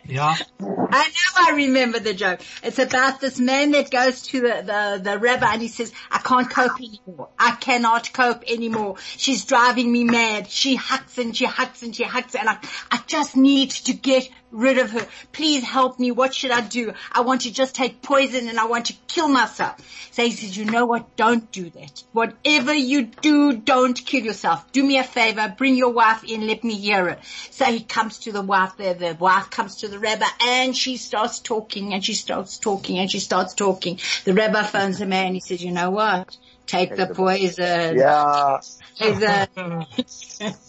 Ja, 0.07 0.37
I 0.61 1.09
know 1.09 1.49
I 1.49 1.53
remember 1.57 1.99
the 1.99 2.15
joke. 2.15 2.41
It's 2.63 2.79
about 2.79 3.21
this 3.21 3.41
man 3.41 3.71
that 3.73 3.91
goes 3.91 4.23
to 4.29 4.41
the, 4.41 4.63
the, 4.63 5.01
the 5.03 5.19
rabbi 5.19 5.55
and 5.55 5.63
he 5.63 5.69
says, 5.69 5.93
I 6.11 6.19
can't 6.19 6.49
cope 6.49 6.77
anymore. 6.77 7.31
I 7.39 7.53
cannot 7.53 8.13
cope 8.13 8.45
anymore. 8.47 8.97
She's 9.17 9.45
driving 9.45 9.91
me 9.91 10.05
mad. 10.05 10.49
She 10.49 10.77
hucks 10.77 11.17
and 11.19 11.35
she 11.35 11.47
hucks 11.47 11.83
and 11.83 11.97
she 11.97 12.05
hucks 12.05 12.35
and 12.35 12.49
I, 12.49 12.59
I 12.91 13.01
just 13.07 13.37
need 13.37 13.71
to 13.71 13.95
get 13.95 14.29
rid 14.55 14.79
of 14.79 14.91
her. 14.93 15.07
Please 15.33 15.63
help 15.65 15.99
me. 15.99 16.11
What 16.13 16.35
should 16.35 16.51
I 16.51 16.61
do? 16.61 16.93
I 17.13 17.21
want 17.21 17.43
to 17.43 17.53
just 17.53 17.75
take 17.75 18.01
poison 18.01 18.49
and 18.49 18.59
I 18.59 18.67
want 18.67 18.87
to 18.87 18.95
kill 19.09 19.29
myself. 19.29 19.77
So 20.13 20.23
he 20.23 20.31
says, 20.31 20.57
you 20.57 20.65
know 20.65 20.87
what? 20.87 21.17
Don't 21.17 21.51
do 21.51 21.71
that. 21.71 22.03
Whatever 22.13 22.73
you 22.73 23.03
do, 23.03 23.57
don't 23.57 23.95
kill 23.95 24.25
yourself. 24.25 24.71
Do 24.73 24.83
me 24.83 24.99
a 24.99 25.05
favor. 25.05 25.53
Bring 25.57 25.75
your 25.75 25.91
wife 25.93 26.25
in. 26.25 26.47
Let 26.47 26.65
me 26.65 26.77
hear 26.77 27.09
it. 27.09 27.19
So 27.51 27.65
he 27.67 27.83
comes 27.83 28.19
to 28.21 28.33
the 28.33 28.43
wife 28.43 28.77
there. 28.79 28.95
The 28.95 29.17
wife 29.19 29.51
comes 29.51 29.77
to 29.77 29.89
the 29.89 29.99
rabbi 29.99 30.27
and 30.41 30.77
she 30.77 30.97
starts 30.97 31.41
talking 31.41 31.93
and 31.93 32.05
she 32.05 32.15
starts 32.15 32.59
talking 32.59 32.99
and 32.99 33.11
she 33.11 33.19
starts 33.19 33.55
talking. 33.55 33.99
The 34.25 34.35
rabbi 34.35 34.63
phones 34.63 34.99
the 34.99 35.07
man. 35.07 35.35
He 35.35 35.41
says, 35.41 35.63
you 35.63 35.73
know 35.73 35.91
what? 35.91 36.37
Take 36.67 36.97
the 36.97 37.09
poison. 37.09 37.97
Yeah. 37.97 38.61
Poison. 38.99 39.49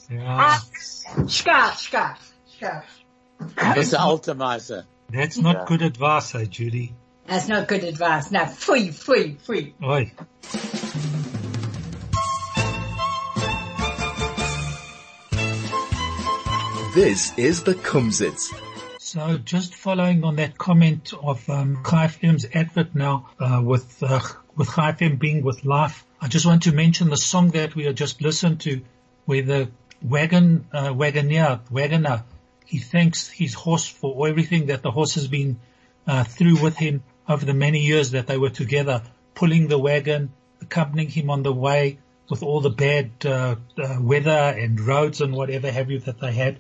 ja. 0.10 0.58
Shka, 1.28 1.72
shka, 1.72 2.18
shka. 2.60 2.84
Das 3.56 3.78
ist 3.78 3.92
der 3.94 4.02
alte 4.02 4.36
Meister. 4.36 4.86
That's 5.12 5.38
not 5.38 5.56
Yeah. 5.56 5.66
good 5.66 5.82
advice, 5.82 6.34
eh, 6.36 6.46
Judy? 6.50 6.94
That's 7.28 7.48
not 7.48 7.68
good 7.68 7.84
advice. 7.84 8.32
No, 8.32 8.46
free, 8.48 8.92
free, 8.92 9.38
free. 9.44 9.74
Oi. 9.84 10.12
This 16.94 17.34
is 17.38 17.64
the 17.64 17.74
Kumzits. 17.74 18.54
So 19.00 19.38
just 19.38 19.76
following 19.76 20.24
on 20.24 20.38
that 20.38 20.58
comment 20.58 21.14
of 21.22 21.48
um, 21.50 21.84
Chai 21.86 22.06
FM's 22.08 22.46
advert 22.54 22.96
now, 22.96 23.28
uh, 23.38 23.62
with 23.62 24.02
uh, 24.02 24.22
with 24.56 24.74
Chai 24.74 24.94
FM 24.94 25.20
being 25.20 25.44
with 25.44 25.66
life, 25.66 26.06
I 26.22 26.30
just 26.30 26.46
want 26.46 26.64
to 26.64 26.72
mention 26.72 27.10
the 27.10 27.18
song 27.18 27.52
that 27.52 27.76
we 27.76 27.84
have 27.84 27.96
just 27.96 28.22
listened 28.22 28.62
to, 28.62 28.82
where 29.26 29.42
the 29.42 29.70
wagon 30.02 30.68
uh, 30.72 30.94
wagoner 30.96 31.60
wagoner 31.70 32.24
he 32.66 32.80
thanks 32.80 33.30
his 33.30 33.54
horse 33.54 33.88
for 33.88 34.28
everything 34.28 34.68
that 34.68 34.82
the 34.82 34.92
horse 34.92 35.16
has 35.16 35.28
been 35.28 35.60
uh, 36.08 36.24
through 36.24 36.62
with 36.62 36.78
him 36.78 37.04
over 37.28 37.46
the 37.46 37.54
many 37.54 37.80
years 37.80 38.12
that 38.12 38.28
they 38.28 38.38
were 38.38 38.50
together, 38.50 39.02
pulling 39.34 39.68
the 39.68 39.78
wagon, 39.78 40.32
accompanying 40.62 41.10
him 41.10 41.30
on 41.30 41.44
the 41.44 41.54
way 41.54 42.00
with 42.30 42.44
all 42.44 42.62
the 42.62 42.70
bad 42.70 43.12
uh, 43.26 43.56
uh, 43.78 43.98
weather 44.00 44.32
and 44.32 44.80
roads 44.80 45.22
and 45.22 45.34
whatever 45.34 45.72
have 45.72 45.92
you 45.92 46.00
that 46.00 46.20
they 46.20 46.32
had. 46.32 46.60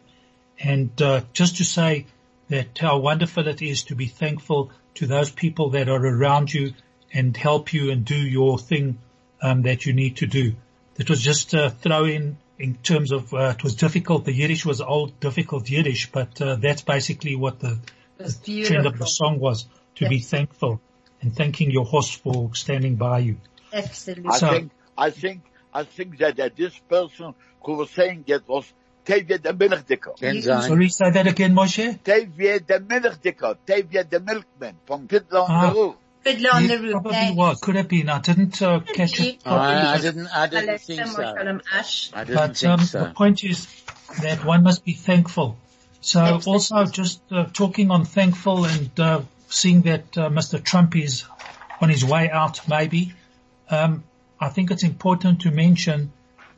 And 0.59 0.89
uh, 1.01 1.21
just 1.33 1.57
to 1.57 1.63
say 1.63 2.05
that 2.49 2.77
how 2.77 2.99
wonderful 2.99 3.47
it 3.47 3.61
is 3.61 3.83
to 3.85 3.95
be 3.95 4.07
thankful 4.07 4.71
to 4.95 5.07
those 5.07 5.31
people 5.31 5.71
that 5.71 5.89
are 5.89 6.05
around 6.05 6.53
you 6.53 6.73
and 7.11 7.35
help 7.35 7.73
you 7.73 7.91
and 7.91 8.05
do 8.05 8.15
your 8.15 8.57
thing 8.57 8.99
um, 9.41 9.63
that 9.63 9.85
you 9.85 9.93
need 9.93 10.17
to 10.17 10.27
do. 10.27 10.55
That 10.95 11.09
was 11.09 11.21
just 11.21 11.53
uh, 11.53 11.69
throw 11.69 12.05
in 12.05 12.37
in 12.57 12.75
terms 12.75 13.11
of 13.11 13.33
uh, 13.33 13.53
it 13.57 13.63
was 13.63 13.75
difficult. 13.75 14.25
The 14.25 14.33
Yiddish 14.33 14.65
was 14.65 14.81
old, 14.81 15.19
difficult 15.19 15.69
Yiddish, 15.69 16.11
but 16.11 16.41
uh, 16.41 16.55
that's 16.55 16.81
basically 16.81 17.35
what 17.35 17.59
the, 17.59 17.79
trend 18.65 18.85
of 18.85 18.97
the 18.97 19.05
song 19.05 19.39
was 19.39 19.65
to 19.95 20.07
be 20.07 20.19
thankful 20.19 20.79
and 21.21 21.35
thanking 21.35 21.71
your 21.71 21.85
horse 21.85 22.11
for 22.15 22.53
standing 22.55 22.95
by 22.95 23.19
you. 23.19 23.37
Absolutely. 23.73 24.29
I 24.29 24.37
So- 24.37 24.49
think, 24.51 24.71
I 24.97 25.09
think, 25.09 25.41
I 25.73 25.83
think 25.83 26.17
that, 26.19 26.37
that 26.37 26.55
this 26.55 26.77
person 26.89 27.33
who 27.63 27.73
was 27.73 27.89
saying 27.91 28.23
that 28.27 28.47
was 28.47 28.71
Tevye 29.05 29.41
the 29.41 29.53
Milchdicker. 29.53 30.17
Kann 30.19 30.41
sein. 30.41 30.61
Sorry, 30.63 30.89
say 30.89 31.11
that 31.11 31.27
again, 31.27 31.53
Moshe. 31.53 31.99
Tevye 31.99 32.65
the 32.65 32.79
Milchdicker. 32.79 33.57
Tevye 33.67 34.09
the 34.09 34.19
Milkman 34.19 34.77
from 34.85 35.07
Fiddler 35.07 35.39
on 35.41 35.47
Ah. 35.49 35.69
the 35.69 35.79
Roof. 35.79 35.95
Fiddler 36.25 36.49
on 36.53 36.67
the 36.67 36.79
roof. 36.79 36.91
probably 37.03 37.31
was. 37.35 37.59
Could 37.61 37.75
have 37.75 37.87
been. 37.87 38.09
I 38.09 38.19
didn't 38.19 38.59
uh, 38.61 38.79
catch 38.79 39.19
it. 39.19 39.37
Oh, 39.45 39.55
I, 39.55 39.93
I 39.93 39.97
didn't, 40.01 40.27
I 40.27 40.47
didn't 40.47 40.63
Alexa 40.69 40.95
think 40.95 41.07
so. 41.07 41.21
Moshalem 41.21 41.61
Ash. 41.71 42.09
I 42.13 42.23
didn't 42.23 42.35
But 42.35 42.57
think 42.57 42.71
um, 42.71 42.79
so. 42.85 43.03
the 43.03 43.09
point 43.11 43.43
is 43.43 43.67
that 44.23 44.43
one 44.43 44.63
must 44.63 44.83
be 44.83 44.93
thankful. 44.93 45.57
So 46.01 46.19
Absolutely. 46.21 46.53
also 46.53 46.85
just 46.85 47.21
uh, 47.31 47.45
talking 47.53 47.91
on 47.91 48.05
thankful 48.05 48.65
and 48.65 48.99
uh, 48.99 49.21
seeing 49.49 49.83
that 49.83 50.17
uh, 50.17 50.29
Mr. 50.29 50.63
Trump 50.63 50.95
is 50.95 51.25
on 51.79 51.89
his 51.89 52.03
way 52.03 52.29
out 52.31 52.67
maybe, 52.67 53.13
um, 53.69 54.03
I 54.39 54.49
think 54.49 54.71
it's 54.71 54.83
important 54.83 55.41
to 55.41 55.51
mention 55.51 56.11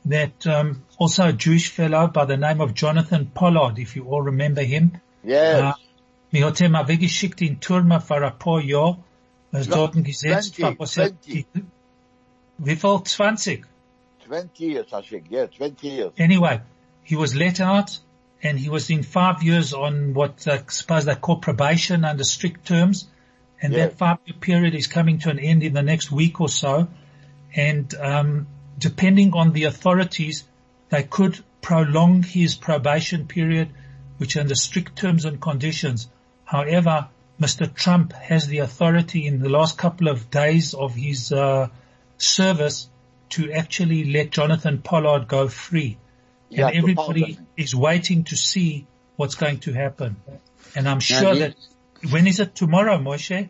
that 0.06 0.48
um, 0.48 0.84
also 0.98 1.28
a 1.30 1.34
Jewish 1.34 1.70
fellow 1.70 2.08
by 2.08 2.24
the 2.26 2.38
name 2.38 2.62
of 2.62 2.74
Jonathan 2.74 3.26
Pollard, 3.34 3.80
if 3.80 3.96
you 3.98 4.06
all 4.06 4.22
remember 4.22 4.64
him, 4.64 5.02
Yes. 5.24 5.62
uh, 5.62 5.74
mir 6.32 6.46
hat 6.46 6.62
er 6.62 6.70
mal 6.70 6.88
weggeschickt 6.88 7.42
in 7.42 7.60
Turma 7.60 8.00
für 8.00 8.16
ein 8.26 8.38
was 9.52 9.68
Ja, 9.68 9.76
dort 9.76 9.94
gesetzt 10.04 10.56
20, 10.56 10.64
war, 10.64 10.80
was 10.80 10.98
er, 10.98 11.10
20. 11.10 11.46
wie 12.58 12.76
viel? 12.76 13.00
20? 13.04 13.64
20 14.26 14.66
years, 14.66 14.94
I 14.94 15.02
think. 15.02 15.26
Yeah, 15.30 15.48
20 15.48 15.88
years. 15.88 16.12
Anyway, 16.18 16.60
he 17.04 17.16
was 17.16 17.34
let 17.34 17.62
out 17.62 18.02
and 18.44 18.60
he 18.60 18.70
was 18.70 18.90
in 18.90 19.04
five 19.04 19.42
years 19.42 19.74
on 19.74 20.14
what 20.14 20.48
I 20.48 20.64
suppose 20.68 21.06
they 21.06 21.16
call 21.16 21.38
probation 21.38 22.04
under 22.04 22.24
strict 22.24 22.66
terms. 22.66 23.08
And 23.62 23.74
Yeah. 23.74 23.88
that 23.88 23.98
five 23.98 24.18
year 24.26 24.38
period 24.40 24.76
is 24.76 24.88
coming 24.88 25.20
to 25.20 25.30
an 25.30 25.40
end 25.40 25.64
in 25.64 25.74
the 25.74 25.82
next 25.82 26.12
week 26.12 26.40
or 26.42 26.50
so. 26.50 26.88
And, 27.56 27.94
um, 27.96 28.48
depending 28.78 29.34
on 29.34 29.54
the 29.54 29.64
authorities, 29.64 30.44
they 30.90 31.04
could 31.04 31.40
prolong 31.62 32.22
his 32.22 32.56
probation 32.56 33.26
period, 33.28 33.70
which 34.18 34.38
under 34.38 34.56
strict 34.56 34.96
terms 34.96 35.26
and 35.26 35.42
conditions. 35.42 36.08
However, 36.46 37.08
Mr. 37.40 37.72
Trump 37.74 38.14
has 38.14 38.48
the 38.48 38.60
authority 38.60 39.28
in 39.28 39.40
the 39.40 39.50
last 39.50 39.78
couple 39.78 40.08
of 40.08 40.30
days 40.32 40.74
of 40.74 40.96
his, 40.96 41.32
uh, 41.32 41.68
service 42.18 42.90
to 43.30 43.52
actually 43.52 44.12
let 44.12 44.32
Jonathan 44.32 44.82
Pollard 44.82 45.28
go 45.28 45.48
free 45.48 45.98
Yeah, 46.50 46.68
and 46.68 46.78
everybody 46.78 47.38
is 47.56 47.76
waiting 47.76 48.24
to 48.26 48.36
see 48.38 48.88
what's 49.18 49.36
going 49.36 49.60
to 49.60 49.74
happen. 49.74 50.16
And 50.76 50.88
I'm 50.90 51.00
sure 51.00 51.34
he- 51.34 51.40
that 51.42 51.56
when 52.10 52.26
is 52.28 52.40
it 52.40 52.56
tomorrow, 52.56 52.98
Moshe? 52.98 53.50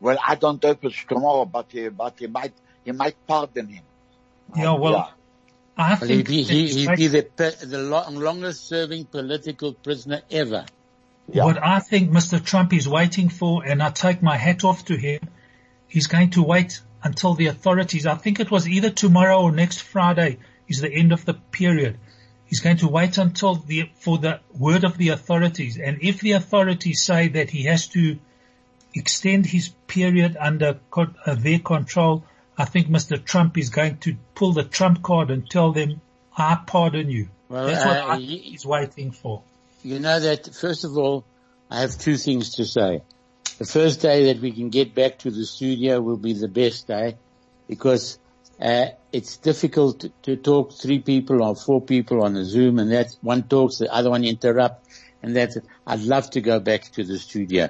Well, 0.00 0.18
I 0.26 0.34
don't 0.34 0.62
know 0.62 0.70
if 0.70 0.84
it's 0.84 1.04
tomorrow, 1.04 1.44
but 1.44 1.66
he, 1.70 1.88
but 1.88 2.14
he 2.18 2.26
might, 2.26 2.52
he 2.84 2.92
might 2.92 3.16
pardon 3.26 3.68
him. 3.68 3.82
Yeah, 4.56 4.74
well, 4.74 4.92
Yeah. 4.92 5.06
I 5.78 5.90
Well, 5.90 5.98
think 5.98 6.28
he, 6.28 6.44
that 6.44 6.52
he, 6.52 6.64
it's 6.64 6.74
he'd 6.74 6.96
be 6.96 7.06
the, 7.08 7.56
the 7.66 7.78
lo- 7.78 8.08
longest 8.10 8.66
serving 8.68 9.04
political 9.06 9.74
prisoner 9.74 10.22
ever. 10.30 10.64
Yeah. 11.28 11.44
what 11.44 11.62
I 11.62 11.80
think 11.80 12.10
Mr. 12.10 12.42
Trump 12.42 12.72
is 12.72 12.88
waiting 12.88 13.28
for, 13.28 13.64
and 13.64 13.82
I 13.82 13.90
take 13.90 14.22
my 14.22 14.36
hat 14.36 14.64
off 14.64 14.84
to 14.86 14.96
him, 14.96 15.20
he's 15.88 16.06
going 16.06 16.30
to 16.30 16.42
wait 16.42 16.80
until 17.02 17.34
the 17.34 17.46
authorities, 17.46 18.06
I 18.06 18.14
think 18.16 18.40
it 18.40 18.50
was 18.50 18.68
either 18.68 18.90
tomorrow 18.90 19.40
or 19.42 19.52
next 19.52 19.80
Friday 19.80 20.38
is 20.68 20.80
the 20.80 20.92
end 20.92 21.12
of 21.12 21.24
the 21.24 21.34
period. 21.34 21.98
He's 22.46 22.60
going 22.60 22.78
to 22.78 22.88
wait 22.88 23.18
until 23.18 23.54
the, 23.54 23.90
for 23.94 24.18
the 24.18 24.40
word 24.56 24.84
of 24.84 24.96
the 24.98 25.10
authorities. 25.10 25.78
And 25.78 25.98
if 26.02 26.20
the 26.20 26.32
authorities 26.32 27.02
say 27.02 27.28
that 27.28 27.50
he 27.50 27.64
has 27.64 27.88
to 27.88 28.18
extend 28.94 29.46
his 29.46 29.68
period 29.86 30.36
under 30.38 30.78
uh, 30.96 31.34
their 31.34 31.58
control, 31.58 32.24
I 32.56 32.64
think 32.64 32.88
Mr. 32.88 33.22
Trump 33.22 33.58
is 33.58 33.70
going 33.70 33.98
to 33.98 34.16
pull 34.34 34.52
the 34.52 34.64
Trump 34.64 35.02
card 35.02 35.30
and 35.30 35.48
tell 35.48 35.72
them, 35.72 36.00
I 36.36 36.58
pardon 36.66 37.10
you. 37.10 37.28
Well, 37.48 37.66
That's 37.66 37.84
what 37.84 37.96
uh, 37.96 38.06
I 38.06 38.18
he's 38.18 38.64
waiting 38.64 39.10
for. 39.10 39.42
You 39.86 40.00
know 40.00 40.18
that, 40.18 40.52
first 40.52 40.82
of 40.82 40.98
all, 40.98 41.24
I 41.70 41.82
have 41.82 41.96
two 41.96 42.16
things 42.16 42.56
to 42.56 42.64
say. 42.64 43.02
The 43.58 43.64
first 43.64 44.00
day 44.00 44.24
that 44.32 44.42
we 44.42 44.50
can 44.50 44.68
get 44.68 44.96
back 44.96 45.20
to 45.20 45.30
the 45.30 45.46
studio 45.46 46.00
will 46.00 46.16
be 46.16 46.32
the 46.32 46.48
best 46.48 46.88
day 46.88 47.14
because 47.68 48.18
uh, 48.60 48.86
it's 49.12 49.36
difficult 49.36 50.04
to, 50.24 50.36
talk 50.38 50.72
three 50.72 50.98
people 50.98 51.40
or 51.40 51.54
four 51.54 51.80
people 51.80 52.24
on 52.24 52.34
a 52.34 52.44
Zoom 52.44 52.80
and 52.80 52.90
that 52.90 53.14
one 53.20 53.44
talks, 53.44 53.78
the 53.78 53.88
other 53.94 54.10
one 54.10 54.24
interrupt 54.24 54.88
and 55.22 55.36
that 55.36 55.52
I'd 55.86 56.00
love 56.00 56.30
to 56.30 56.40
go 56.40 56.58
back 56.58 56.90
to 56.94 57.04
the 57.04 57.20
studio. 57.20 57.68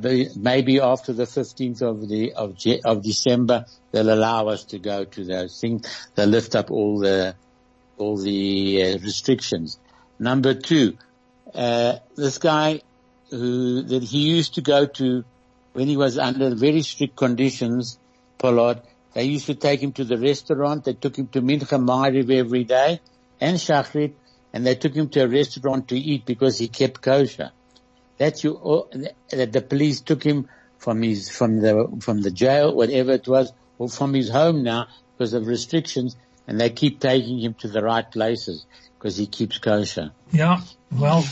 Maybe 0.00 0.80
after 0.80 1.12
the 1.12 1.24
15th 1.24 1.82
of 1.82 2.08
the, 2.08 2.32
of, 2.32 2.56
of 2.86 3.02
December, 3.02 3.66
they'll 3.92 4.14
allow 4.14 4.48
us 4.48 4.64
to 4.72 4.78
go 4.78 5.04
to 5.04 5.22
those 5.22 5.60
things. 5.60 5.86
They'll 6.14 6.28
lift 6.28 6.56
up 6.56 6.70
all 6.70 7.00
the, 7.00 7.34
all 7.98 8.16
the 8.16 8.84
uh, 8.84 8.98
restrictions. 9.00 9.78
Number 10.18 10.54
two, 10.54 10.96
uh, 11.54 11.98
this 12.16 12.38
guy 12.38 12.82
who, 13.30 13.82
that 13.82 14.02
he 14.02 14.18
used 14.18 14.54
to 14.54 14.60
go 14.60 14.86
to 14.86 15.24
when 15.72 15.88
he 15.88 15.96
was 15.96 16.18
under 16.18 16.54
very 16.54 16.82
strict 16.82 17.16
conditions, 17.16 17.98
Pollard, 18.38 18.82
they 19.14 19.24
used 19.24 19.46
to 19.46 19.54
take 19.54 19.80
him 19.80 19.92
to 19.92 20.04
the 20.04 20.18
restaurant. 20.18 20.84
They 20.84 20.94
took 20.94 21.16
him 21.16 21.28
to 21.28 21.42
Mincha 21.42 21.78
Mariv 21.78 22.30
every 22.30 22.64
day 22.64 23.00
and 23.40 23.56
Shachrit, 23.56 24.14
and 24.52 24.66
they 24.66 24.74
took 24.74 24.94
him 24.94 25.08
to 25.10 25.20
a 25.20 25.28
restaurant 25.28 25.88
to 25.88 25.98
eat 25.98 26.26
because 26.26 26.58
he 26.58 26.68
kept 26.68 27.00
kosher. 27.00 27.50
That 28.18 28.42
you, 28.42 28.88
that 29.30 29.52
the 29.52 29.62
police 29.62 30.00
took 30.00 30.22
him 30.22 30.48
from 30.78 31.02
his, 31.02 31.30
from 31.30 31.60
the, 31.60 31.98
from 32.00 32.22
the 32.22 32.30
jail, 32.30 32.74
whatever 32.74 33.12
it 33.12 33.28
was, 33.28 33.52
or 33.78 33.88
from 33.88 34.14
his 34.14 34.28
home 34.28 34.62
now 34.62 34.88
because 35.16 35.34
of 35.34 35.46
restrictions, 35.46 36.16
and 36.48 36.60
they 36.60 36.70
keep 36.70 36.98
taking 36.98 37.38
him 37.38 37.54
to 37.54 37.68
the 37.68 37.82
right 37.82 38.10
places 38.10 38.66
because 38.98 39.16
he 39.16 39.26
keeps 39.26 39.58
kosher. 39.58 40.10
Yeah, 40.32 40.60
well, 40.90 41.24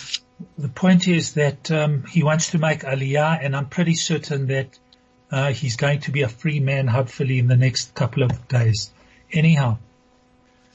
the 0.57 0.69
point 0.69 1.09
is 1.09 1.35
that 1.35 1.71
um, 1.73 2.05
he 2.05 2.23
wants 2.23 2.51
to 2.51 2.59
make 2.59 2.81
aliyah, 2.81 3.45
and 3.45 3.57
I'm 3.57 3.67
pretty 3.67 3.95
certain 3.95 4.47
that 4.49 4.79
uh, 5.31 5.53
he's 5.53 5.77
going 5.77 6.01
to 6.01 6.13
be 6.13 6.23
a 6.23 6.29
free 6.29 6.61
man, 6.61 6.87
hopefully, 6.87 7.41
in 7.41 7.49
the 7.49 7.57
next 7.57 7.95
couple 7.95 8.23
of 8.23 8.47
days. 8.47 8.93
Anyhow, 9.33 9.79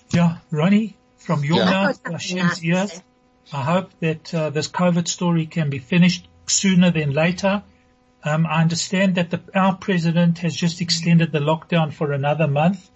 yeah, 0.09 0.37
Ronnie, 0.49 0.97
from 1.17 1.45
your 1.45 1.59
Yeah. 1.59 1.65
mouth 1.71 2.01
Hashem's 2.03 2.63
ears, 2.65 3.01
I 3.53 3.61
hope 3.61 3.91
that 4.01 4.33
uh, 4.33 4.49
this 4.49 4.67
COVID 4.67 5.07
story 5.07 5.45
can 5.45 5.69
be 5.69 5.79
finished 5.79 6.27
sooner 6.47 6.91
than 6.91 7.13
later. 7.13 7.63
Um, 8.23 8.45
I 8.45 8.61
understand 8.61 9.15
that 9.15 9.29
the, 9.29 9.41
our 9.55 9.75
president 9.75 10.39
has 10.39 10.55
just 10.55 10.81
extended 10.81 11.31
the 11.31 11.39
lockdown 11.39 11.93
for 11.93 12.11
another 12.11 12.47
month, 12.47 12.90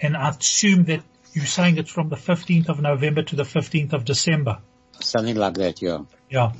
and 0.00 0.16
I 0.16 0.30
assume 0.30 0.84
that 0.84 1.02
you're 1.32 1.46
saying 1.46 1.78
it's 1.78 1.90
from 1.90 2.08
the 2.08 2.16
15th 2.16 2.68
of 2.68 2.80
November 2.80 3.22
to 3.22 3.36
the 3.36 3.44
15th 3.44 3.92
of 3.92 4.04
December. 4.04 4.58
Something 5.00 5.36
like 5.36 5.54
that, 5.54 5.80
yeah. 5.80 5.98
Yeah. 6.28 6.52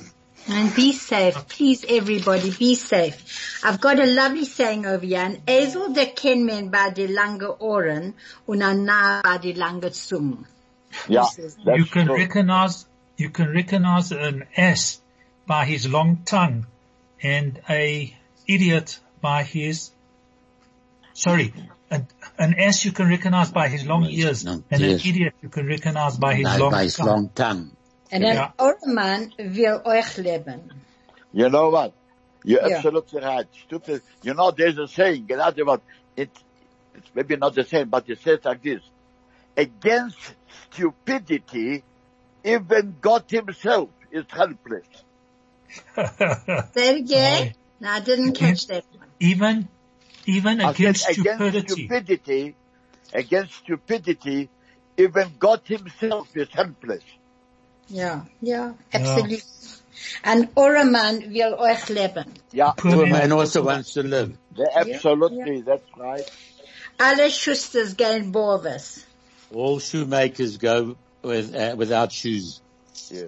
And 0.48 0.74
be 0.74 0.92
safe. 0.92 1.48
Please 1.48 1.84
everybody, 1.88 2.50
be 2.50 2.74
safe. 2.74 3.60
I've 3.62 3.80
got 3.80 3.98
a 3.98 4.06
lovely 4.06 4.44
saying 4.46 4.86
over 4.86 5.04
here. 5.04 5.20
An 5.20 5.42
ezel 5.46 5.94
de 5.94 6.06
ken 6.06 6.46
men 6.46 6.68
by 6.70 6.90
die 6.90 7.06
lange 7.08 7.48
oren 7.60 8.14
und 8.46 8.62
ein 8.62 8.84
Narr 8.86 9.22
by 9.22 9.36
die 9.38 9.52
lange 9.52 9.90
Zunge. 9.90 10.46
Yeah, 11.08 11.26
This 11.36 11.38
is- 11.38 11.58
you 11.66 11.84
can 11.84 12.06
true. 12.06 12.16
recognize, 12.16 12.86
you 13.16 13.28
can 13.30 13.48
recognize 13.52 14.12
an 14.12 14.44
ass 14.56 15.00
by 15.46 15.64
his 15.66 15.86
long 15.86 16.22
tongue 16.24 16.66
and 17.22 17.60
a 17.68 18.16
idiot 18.48 18.98
by 19.20 19.42
his, 19.42 19.90
sorry, 21.12 21.52
an, 21.90 22.06
an 22.38 22.54
ass 22.58 22.84
you 22.84 22.92
can 22.92 23.08
recognize 23.08 23.50
by 23.50 23.68
his 23.68 23.84
long 23.84 24.04
ears 24.06 24.44
long 24.44 24.64
and 24.70 24.82
an 24.82 24.90
idiot 24.90 25.34
you 25.42 25.48
can 25.48 25.66
recognize 25.66 26.16
by 26.16 26.34
his 26.34 26.46
long 26.58 26.70
by 26.70 26.84
his 26.84 26.96
tongue. 26.96 27.06
long 27.06 27.28
tongue. 27.34 27.70
And 28.12 28.24
ein 28.24 28.36
Ja. 28.36 28.52
Ohrmann 28.58 29.32
will 29.38 29.82
euch 29.84 30.18
leben. 30.18 30.70
You 31.32 31.48
know 31.48 31.70
what? 31.70 31.92
You're 32.44 32.66
Yeah. 32.66 32.76
absolutely 32.76 33.20
right. 33.20 33.46
Stupid. 33.66 34.02
You 34.22 34.34
know, 34.34 34.50
there's 34.50 34.78
a 34.78 34.88
saying, 34.88 35.26
gerade 35.26 35.64
what, 35.64 35.80
it, 36.16 36.30
it's 36.94 37.08
maybe 37.14 37.36
not 37.36 37.54
the 37.54 37.64
same, 37.64 37.88
but 37.88 38.08
it 38.08 38.20
says 38.20 38.40
like 38.44 38.62
this. 38.62 38.80
Against 39.56 40.18
stupidity, 40.72 41.82
even 42.44 42.96
God 43.00 43.24
himself 43.28 43.90
is 44.10 44.24
helpless. 44.30 44.86
Say 45.94 46.90
it 46.90 46.96
again. 46.98 47.54
No, 47.80 47.90
I 47.90 48.00
didn't 48.00 48.34
catch 48.34 48.66
that 48.68 48.84
one. 48.96 49.08
even, 49.20 49.68
even 50.30 50.60
I 50.60 50.70
against 50.70 51.08
against 51.08 51.20
stupidity. 51.20 51.68
stupidity, 51.68 52.54
against 53.12 53.54
stupidity, 53.54 54.48
even 54.96 55.32
God 55.38 55.60
himself 55.64 56.28
is 56.34 56.48
helpless. 56.52 57.04
Ja, 57.88 58.24
ja, 58.40 58.74
absolut. 58.92 59.42
Ein 60.22 60.48
Ohrmann 60.54 61.30
will 61.32 61.54
euch 61.58 61.88
leben. 61.88 62.24
Yeah, 62.52 62.72
Poor 62.76 62.92
Poor 62.92 63.02
man. 63.06 63.12
man 63.12 63.32
also 63.32 63.62
wants 63.62 63.92
to 63.94 64.02
live. 64.02 64.36
absolutely, 64.74 65.62
that's 65.62 65.84
right. 65.96 66.28
Alle 66.98 67.30
Schusters 67.30 67.94
gehen 67.96 68.32
Borves. 68.32 69.04
All 69.52 69.78
shoemakers 69.80 70.58
go 70.58 70.96
with, 71.22 71.54
uh, 71.54 71.74
without 71.76 72.12
shoes. 72.12 72.60
Yeah. 73.10 73.24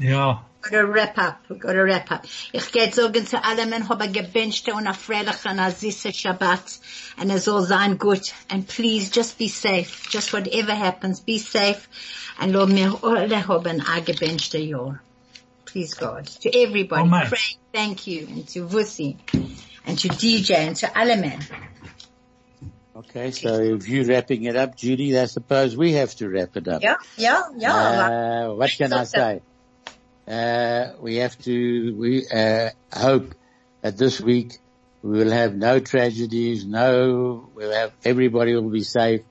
Yeah. 0.00 0.38
Gotta 0.62 0.86
wrap 0.86 1.16
up. 1.18 1.40
We 1.48 1.56
gotta 1.56 1.82
wrap 1.84 2.10
up. 2.10 2.26
Ich 2.52 2.72
gehe 2.72 2.92
sagen 2.92 3.26
zu 3.26 3.42
allen, 3.42 3.72
ich 3.72 3.88
habe 3.88 4.08
gewünscht 4.08 4.68
und 4.68 4.86
eine 4.86 4.94
freiliche 4.94 5.48
und 5.48 5.58
eine 5.58 5.72
süße 5.72 6.12
Shabbat. 6.12 6.80
And 7.18 7.30
es 7.30 7.44
soll 7.44 7.62
sein 7.62 7.98
gut. 7.98 8.32
And 8.48 8.66
please, 8.66 9.10
just 9.10 9.38
be 9.38 9.48
safe. 9.48 10.08
Just 10.10 10.32
whatever 10.32 10.74
happens, 10.74 11.20
be 11.20 11.38
safe. 11.38 11.88
And 12.38 12.52
Lord, 12.52 12.70
mir 12.70 12.98
alle 13.02 13.46
haben 13.46 13.80
ein 13.80 14.04
gewünschte 14.04 14.58
Jahr. 14.58 15.00
Please 15.64 15.94
God. 15.94 16.26
To 16.42 16.50
everybody. 16.50 17.02
Amen. 17.02 17.28
Pray, 17.28 17.56
thank 17.72 18.06
you. 18.06 18.26
And 18.26 18.48
to 18.48 18.66
Vusi. 18.66 19.16
And 19.86 19.98
to 19.98 20.08
DJ 20.08 20.66
and 20.66 20.76
to 20.76 20.98
alle 20.98 21.16
men. 21.16 21.40
Okay, 22.96 23.30
so 23.30 23.60
if 23.60 23.88
you're 23.88 24.04
wrapping 24.04 24.44
it 24.44 24.56
up, 24.56 24.76
Judy, 24.76 25.18
I 25.18 25.24
suppose 25.24 25.74
we 25.74 25.92
have 25.92 26.14
to 26.16 26.28
wrap 26.28 26.56
it 26.56 26.68
up. 26.68 26.82
Yeah, 26.82 26.96
yeah, 27.16 27.42
yeah. 27.56 27.72
Uh, 27.72 28.54
what 28.54 28.70
can 28.70 28.92
I 28.92 29.04
say? 29.04 29.40
Uh, 30.30 30.92
we 31.00 31.16
have 31.16 31.36
to, 31.38 31.96
we, 31.98 32.24
uh, 32.28 32.70
hope 32.92 33.34
that 33.82 33.96
this 33.98 34.20
week 34.20 34.52
we 35.02 35.18
will 35.18 35.32
have 35.32 35.56
no 35.56 35.80
tragedies, 35.80 36.64
no, 36.64 37.50
we'll 37.52 37.72
have, 37.72 37.92
everybody 38.04 38.54
will 38.54 38.70
be 38.70 38.84
safe 38.84 39.22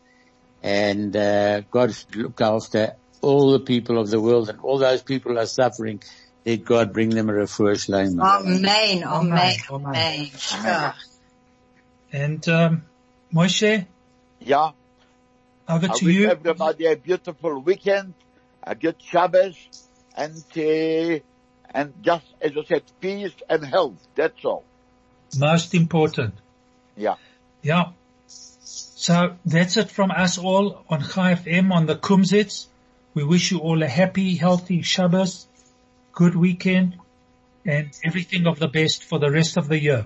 and, 0.62 1.16
uh, 1.16 1.62
God 1.72 1.94
should 1.94 2.16
look 2.18 2.42
after 2.42 2.94
all 3.22 3.52
the 3.54 3.62
people 3.62 3.98
of 3.98 4.10
the 4.10 4.20
world 4.20 4.50
and 4.50 4.60
all 4.60 4.78
those 4.78 5.02
people 5.02 5.40
are 5.40 5.46
suffering. 5.46 6.02
Let 6.46 6.66
God 6.66 6.92
bring 6.92 7.12
them 7.12 7.30
a 7.30 7.34
refuah 7.34 7.76
shlema. 7.76 8.26
Amen, 8.42 9.04
amen, 9.06 9.56
Amen. 9.72 10.30
amen. 10.54 10.94
And, 12.12 12.50
um, 12.50 12.84
Moshe, 13.34 13.88
Yeah. 14.42 14.72
over 15.70 15.88
to 15.88 15.94
I 15.94 16.06
wish 16.06 16.16
you. 16.16 16.28
everybody 16.30 16.88
a 16.88 16.98
beautiful 16.98 17.62
weekend, 17.62 18.16
a 18.64 18.76
good 18.76 18.96
Shabbos, 19.02 19.56
and 20.20 20.44
uh, 20.58 21.20
and 21.74 21.94
just 22.02 22.26
as 22.42 22.52
I 22.58 22.64
said, 22.66 22.84
peace 23.00 23.34
and 23.50 23.66
health. 23.66 24.00
That's 24.16 24.44
all. 24.44 24.64
Most 25.38 25.74
important. 25.74 26.34
Yeah. 26.98 27.16
Yeah. 27.62 27.92
So 28.28 29.36
that's 29.46 29.78
it 29.78 29.90
from 29.90 30.12
us 30.12 30.38
all 30.38 30.84
on 30.90 31.02
Chai 31.02 31.36
FM 31.36 31.72
on 31.72 31.86
the 31.86 31.96
Kumzits. 31.96 32.68
We 33.14 33.24
wish 33.24 33.52
you 33.52 33.60
all 33.60 33.82
a 33.82 33.88
happy, 33.88 34.36
healthy 34.36 34.82
Shabbos, 34.82 35.48
good 36.14 36.36
weekend, 36.36 36.98
and 37.66 37.90
everything 38.04 38.46
of 38.46 38.60
the 38.60 38.68
best 38.68 39.04
for 39.04 39.20
the 39.20 39.32
rest 39.32 39.58
of 39.58 39.68
the 39.68 39.80
year. 39.80 40.06